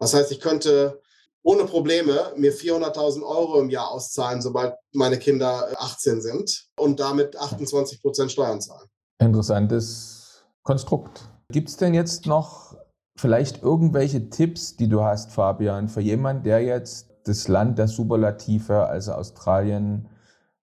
[0.00, 1.00] Das heißt, ich könnte
[1.42, 7.36] ohne Probleme mir 400.000 Euro im Jahr auszahlen, sobald meine Kinder 18 sind und damit
[7.38, 8.88] 28 Prozent Steuern zahlen.
[9.20, 11.22] Interessantes Konstrukt.
[11.50, 12.76] Gibt es denn jetzt noch
[13.16, 18.86] vielleicht irgendwelche Tipps, die du hast, Fabian, für jemanden, der jetzt das Land der Superlative,
[18.86, 20.08] also Australien,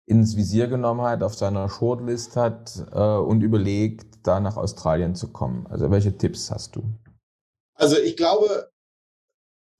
[0.06, 5.32] ins Visier genommen hat, auf seiner Shortlist hat äh, und überlegt, da nach Australien zu
[5.32, 5.68] kommen?
[5.68, 6.84] Also welche Tipps hast du?
[7.76, 8.70] Also ich glaube,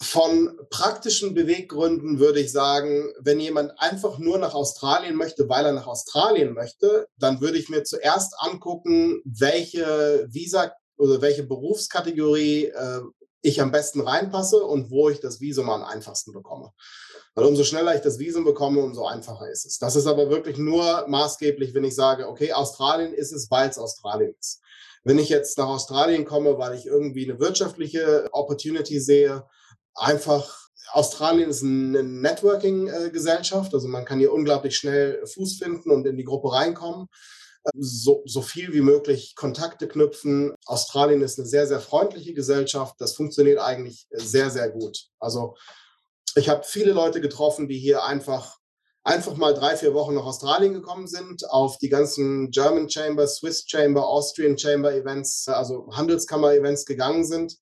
[0.02, 5.72] von praktischen Beweggründen würde ich sagen, wenn jemand einfach nur nach Australien möchte, weil er
[5.72, 13.02] nach Australien möchte, dann würde ich mir zuerst angucken, welche Visa oder welche Berufskategorie äh,
[13.42, 16.72] ich am besten reinpasse und wo ich das Visum am einfachsten bekomme.
[17.34, 19.78] Weil umso schneller ich das Visum bekomme, umso einfacher ist es.
[19.78, 23.78] Das ist aber wirklich nur maßgeblich, wenn ich sage, okay, Australien ist es, weil es
[23.78, 24.62] Australien ist.
[25.04, 29.46] Wenn ich jetzt nach Australien komme, weil ich irgendwie eine wirtschaftliche Opportunity sehe,
[29.98, 36.16] einfach Australien ist eine Networking-Gesellschaft, also man kann hier unglaublich schnell Fuß finden und in
[36.16, 37.08] die Gruppe reinkommen
[37.74, 40.56] so, so viel wie möglich Kontakte knüpfen.
[40.66, 42.96] Australien ist eine sehr, sehr freundliche Gesellschaft.
[43.00, 45.08] Das funktioniert eigentlich sehr, sehr gut.
[45.20, 45.56] Also
[46.36, 48.58] ich habe viele Leute getroffen, die hier einfach
[49.04, 53.64] einfach mal drei, vier Wochen nach Australien gekommen sind, auf die ganzen German Chamber, Swiss
[53.66, 57.56] Chamber, Austrian Chamber Events, also Handelskammer Events gegangen sind.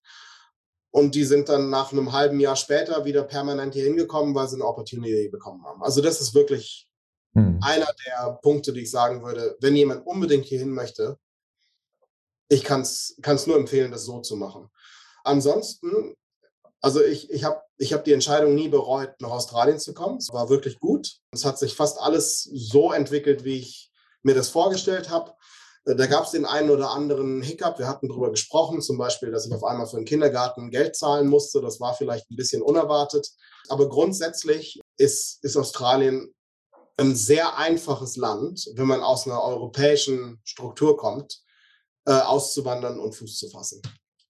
[0.96, 4.56] Und die sind dann nach einem halben Jahr später wieder permanent hier hingekommen, weil sie
[4.56, 5.84] eine Opportunity bekommen haben.
[5.84, 6.88] Also das ist wirklich
[7.36, 7.60] hm.
[7.62, 11.20] Einer der Punkte, die ich sagen würde, wenn jemand unbedingt hierhin möchte,
[12.48, 14.70] ich kann es nur empfehlen, das so zu machen.
[15.24, 16.16] Ansonsten,
[16.80, 20.18] also ich, ich habe ich hab die Entscheidung nie bereut, nach Australien zu kommen.
[20.18, 21.18] Es war wirklich gut.
[21.32, 23.92] Es hat sich fast alles so entwickelt, wie ich
[24.24, 25.34] mir das vorgestellt habe.
[25.86, 27.80] Äh, da gab es den einen oder anderen Hiccup.
[27.80, 31.28] Wir hatten darüber gesprochen, zum Beispiel, dass ich auf einmal für den Kindergarten Geld zahlen
[31.28, 31.62] musste.
[31.62, 33.30] Das war vielleicht ein bisschen unerwartet.
[33.70, 36.34] Aber grundsätzlich ist, ist Australien
[36.98, 41.42] ein sehr einfaches Land, wenn man aus einer europäischen Struktur kommt,
[42.06, 43.82] äh, auszuwandern und Fuß zu fassen.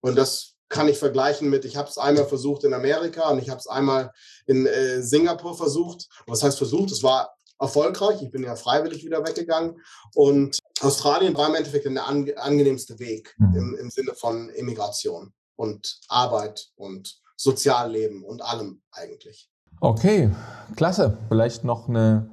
[0.02, 3.50] Und das kann ich vergleichen mit, ich habe es einmal versucht in Amerika und ich
[3.50, 4.12] habe es einmal
[4.48, 6.08] in äh, Singapur versucht.
[6.26, 6.92] Was heißt versucht?
[6.92, 8.22] Es war erfolgreich.
[8.22, 9.80] Ich bin ja freiwillig wieder weggegangen.
[10.14, 13.56] Und Australien war im Endeffekt der ange angenehmste Weg mhm.
[13.56, 19.50] im, im Sinne von Immigration und Arbeit und Sozialleben und allem eigentlich.
[19.82, 20.32] Okay,
[20.76, 21.18] klasse.
[21.30, 22.30] Vielleicht noch eine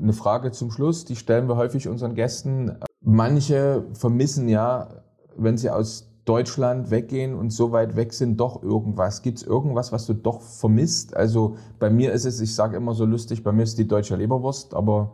[0.00, 2.78] eine Frage zum Schluss, die stellen wir häufig unseren Gästen.
[3.00, 5.02] Manche vermissen ja,
[5.36, 9.22] wenn sie aus Deutschland weggehen und so weit weg sind, doch irgendwas.
[9.22, 11.16] Gibt es irgendwas, was du doch vermisst?
[11.16, 14.14] Also bei mir ist es, ich sage immer so lustig, bei mir ist die deutsche
[14.14, 15.12] Leberwurst, aber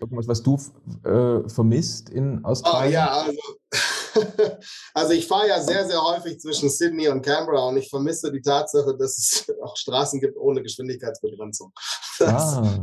[0.00, 0.58] irgendwas, was du
[1.04, 2.88] äh, vermisst in Australien?
[2.88, 3.38] Oh, ja, also
[4.94, 8.40] also ich fahre ja sehr, sehr häufig zwischen Sydney und Canberra und ich vermisse die
[8.40, 11.72] Tatsache, dass es auch Straßen gibt ohne Geschwindigkeitsbegrenzung.
[12.18, 12.80] Das, ah.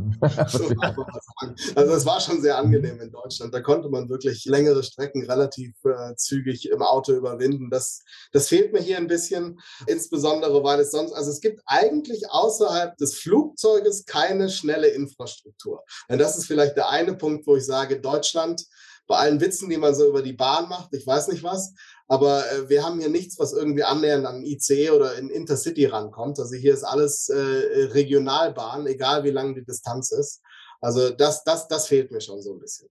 [1.74, 3.52] also es war schon sehr angenehm in Deutschland.
[3.52, 7.72] Da konnte man wirklich längere Strecken relativ äh, zügig im Auto überwinden.
[7.72, 12.30] Das, das fehlt mir hier ein bisschen, insbesondere weil es sonst, also es gibt eigentlich
[12.30, 15.84] außerhalb des Flugzeuges keine schnelle Infrastruktur.
[16.10, 18.64] Und das ist vielleicht der eine Punkt, wo ich sage, Deutschland
[19.08, 21.74] bei allen Witzen, die man so über die Bahn macht, ich weiß nicht was,
[22.08, 26.40] aber äh, wir haben hier nichts, was irgendwie annähernd an IC oder in Intercity rankommt.
[26.40, 27.36] Also hier ist alles äh,
[27.94, 30.42] Regionalbahn, egal wie lang die Distanz ist.
[30.82, 32.90] Also das, das, das fehlt mir schon so ein bisschen.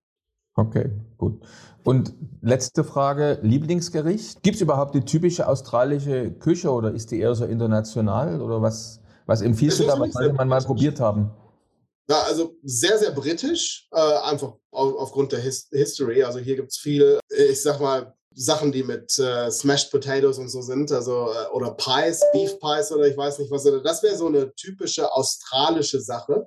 [0.54, 1.40] Okay, gut.
[1.84, 4.42] Und letzte Frage, Lieblingsgericht?
[4.42, 9.00] Gibt es überhaupt die typische australische Küche oder ist die eher so international oder was,
[9.26, 11.30] was empfiehlst du da, was man mal probiert haben?
[12.08, 16.22] Ja, also sehr, sehr britisch, äh, einfach auf, aufgrund der His History.
[16.24, 20.48] Also hier gibt es viel, ich sag mal, Sachen, die mit äh, Smashed Potatoes und
[20.48, 23.64] so sind, also äh, oder Pies, Beef Pies oder ich weiß nicht was.
[23.84, 26.46] Das wäre so eine typische australische Sache.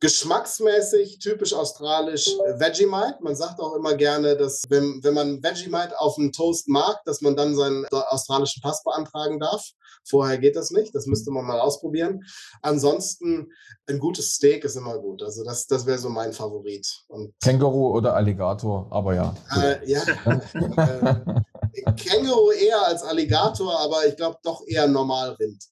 [0.00, 3.18] Geschmacksmäßig typisch australisch äh, Vegemite.
[3.20, 7.20] Man sagt auch immer gerne, dass wenn, wenn man Vegemite auf dem Toast mag, dass
[7.20, 9.72] man dann seinen australischen Pass beantragen darf.
[10.08, 10.94] Vorher geht das nicht.
[10.94, 12.22] Das müsste man mal ausprobieren.
[12.62, 13.48] Ansonsten
[13.88, 15.22] ein gutes Steak ist immer gut.
[15.22, 16.86] Also das, das wäre so mein Favorit.
[17.08, 19.34] Und Känguru oder Alligator, aber ja.
[19.56, 20.02] Äh, ja.
[20.76, 21.40] äh,
[21.96, 25.64] Känguru eher als Alligator, aber ich glaube doch eher Normalrind.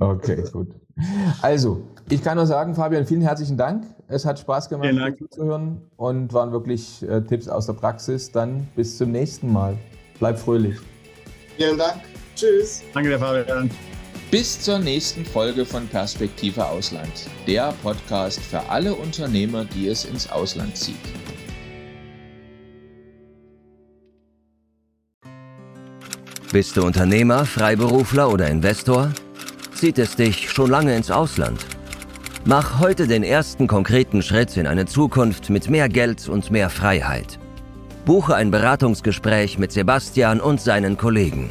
[0.00, 0.68] Okay, gut.
[1.42, 3.84] Also, ich kann nur sagen, Fabian, vielen herzlichen Dank.
[4.08, 8.30] Es hat Spaß gemacht, zuzuhören und waren wirklich äh, Tipps aus der Praxis.
[8.30, 9.76] Dann bis zum nächsten Mal.
[10.18, 10.76] Bleib fröhlich.
[11.56, 12.00] Vielen Dank.
[12.36, 12.82] Tschüss.
[12.92, 13.70] Danke, der Fabian.
[14.30, 17.12] Bis zur nächsten Folge von Perspektive Ausland,
[17.46, 21.23] der Podcast für alle Unternehmer, die es ins Ausland zieht.
[26.52, 29.10] Bist du Unternehmer, Freiberufler oder Investor?
[29.74, 31.66] Zieht es dich schon lange ins Ausland?
[32.44, 37.38] Mach heute den ersten konkreten Schritt in eine Zukunft mit mehr Geld und mehr Freiheit.
[38.04, 41.50] Buche ein Beratungsgespräch mit Sebastian und seinen Kollegen.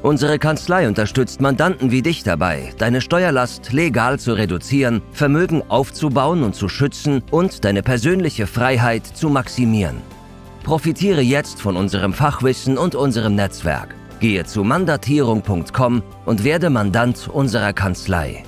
[0.00, 6.54] Unsere Kanzlei unterstützt Mandanten wie dich dabei, deine Steuerlast legal zu reduzieren, Vermögen aufzubauen und
[6.54, 9.96] zu schützen und deine persönliche Freiheit zu maximieren.
[10.68, 13.94] Profitiere jetzt von unserem Fachwissen und unserem Netzwerk.
[14.20, 18.44] Gehe zu mandatierung.com und werde Mandant unserer Kanzlei.